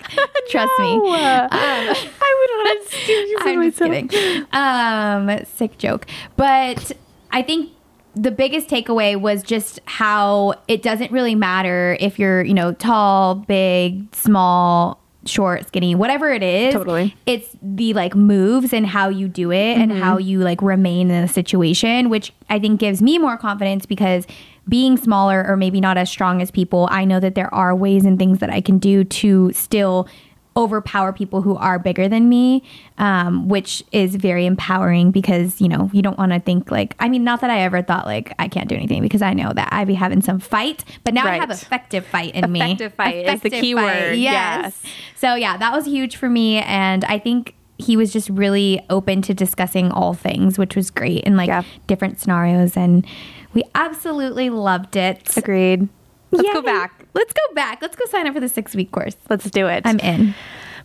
[0.51, 0.95] Trust me.
[0.95, 1.01] Um,
[1.51, 4.11] I would want to steal you from I'm just myself.
[4.11, 4.47] kidding.
[4.53, 6.07] Um, sick joke.
[6.37, 6.93] But
[7.31, 7.71] I think
[8.15, 13.37] the biggest takeaway was just how it doesn't really matter if you're, you know, tall,
[13.37, 16.75] big, small, short, skinny, whatever it is.
[16.75, 17.15] Totally.
[17.27, 21.23] It's the like moves and how you do it and how you like remain in
[21.23, 24.27] the situation, which I think gives me more confidence because
[24.69, 28.05] being smaller or maybe not as strong as people, I know that there are ways
[28.05, 30.09] and things that I can do to still
[30.57, 32.63] overpower people who are bigger than me,
[32.99, 37.09] um, which is very empowering because you know you don't want to think like I
[37.09, 39.69] mean not that I ever thought like I can't do anything because I know that
[39.73, 42.61] I'd be having some fight, but now I have effective fight in me.
[42.61, 44.81] Effective fight is the key word, yes.
[45.17, 49.23] So yeah, that was huge for me, and I think he was just really open
[49.23, 51.63] to discussing all things, which was great, and like Yeah.
[51.87, 53.07] different scenarios, and
[53.55, 55.37] we absolutely loved it.
[55.37, 55.89] Agreed.
[56.31, 57.05] Let's go back.
[57.15, 57.83] Let's go back.
[57.83, 59.17] Let's go sign up for the six week course.
[59.29, 59.83] Let's do it.
[59.85, 60.35] I'm in.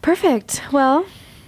[0.02, 0.62] perfect.
[0.72, 1.06] Well,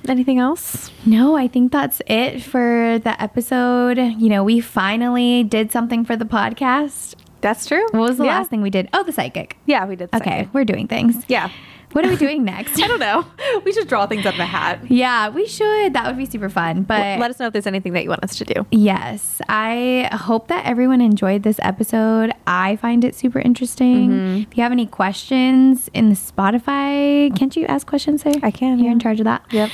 [0.07, 0.91] anything else?
[1.05, 3.97] No, I think that's it for the episode.
[3.97, 7.15] You know, we finally did something for the podcast.
[7.41, 7.83] That's true.
[7.91, 8.37] What was the yeah.
[8.37, 8.89] last thing we did?
[8.93, 9.57] Oh, the psychic.
[9.65, 10.09] Yeah, we did.
[10.13, 11.23] Okay, we're doing things.
[11.27, 11.49] Yeah.
[11.97, 12.79] What are we doing next?
[12.83, 13.25] I don't know.
[13.65, 14.79] We should draw things out of a hat.
[14.91, 15.93] yeah, we should.
[15.93, 16.83] That would be super fun.
[16.83, 18.67] But Let us know if there's anything that you want us to do.
[18.69, 22.31] Yes, I hope that everyone enjoyed this episode.
[22.45, 24.09] I find it super interesting.
[24.11, 24.51] Mm-hmm.
[24.51, 28.35] If you have any questions in the Spotify, can't you ask questions there?
[28.43, 28.91] I can, You're yeah.
[28.91, 29.43] in charge of that.
[29.51, 29.71] Yep.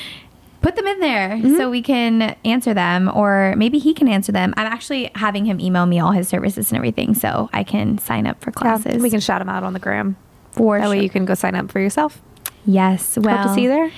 [0.61, 1.57] Put them in there Mm-hmm.
[1.57, 4.53] so we can answer them, or maybe he can answer them.
[4.55, 8.26] I'm actually having him email me all his services and everything, so I can sign
[8.28, 9.01] up for classes.
[9.03, 10.15] we can shout him out on the gram.
[10.54, 10.91] For That sure.
[10.95, 12.22] way you can go sign up for yourself.
[12.66, 13.18] yes.
[13.18, 13.91] Well, Hope to see you there.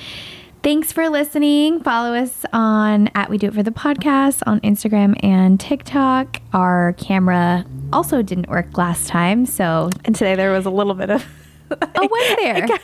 [0.64, 1.82] Thanks for listening.
[1.84, 6.42] Follow us on at We Do It For The Podcast on Instagram and TikTok.
[6.54, 11.12] Our camera also didn't work last time, so And today there was a little bit
[11.12, 11.24] of.
[11.72, 12.64] Oh, was there?
[12.64, 12.84] it, kept,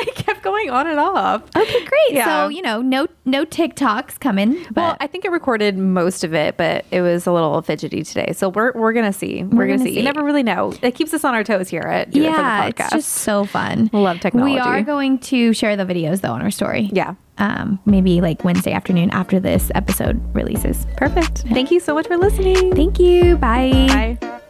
[0.00, 1.42] it kept going on and off.
[1.56, 2.10] okay, great.
[2.10, 2.24] Yeah.
[2.44, 6.34] So you know, no no TikToks coming, but Well, I think it recorded most of
[6.34, 8.32] it, but it was a little fidgety today.
[8.32, 9.44] So we're we're gonna see.
[9.44, 9.94] We're, gonna, gonna see.
[9.94, 9.96] see.
[9.98, 10.74] You never really know.
[10.82, 12.84] It keeps us on our toes here at Do It yeah, the podcast.
[12.86, 13.88] it's just so fun.
[13.92, 14.54] Love technology.
[14.54, 16.90] We are going to share the videos though on our story.
[16.92, 17.14] yeah.
[17.38, 20.86] Um, maybe like Wednesday afternoon after this episode releases.
[20.98, 21.38] Perfect.
[21.48, 22.74] Thank you so much for listening.
[22.76, 23.36] Thank you.
[23.38, 24.18] Bye.
[24.20, 24.41] Bye.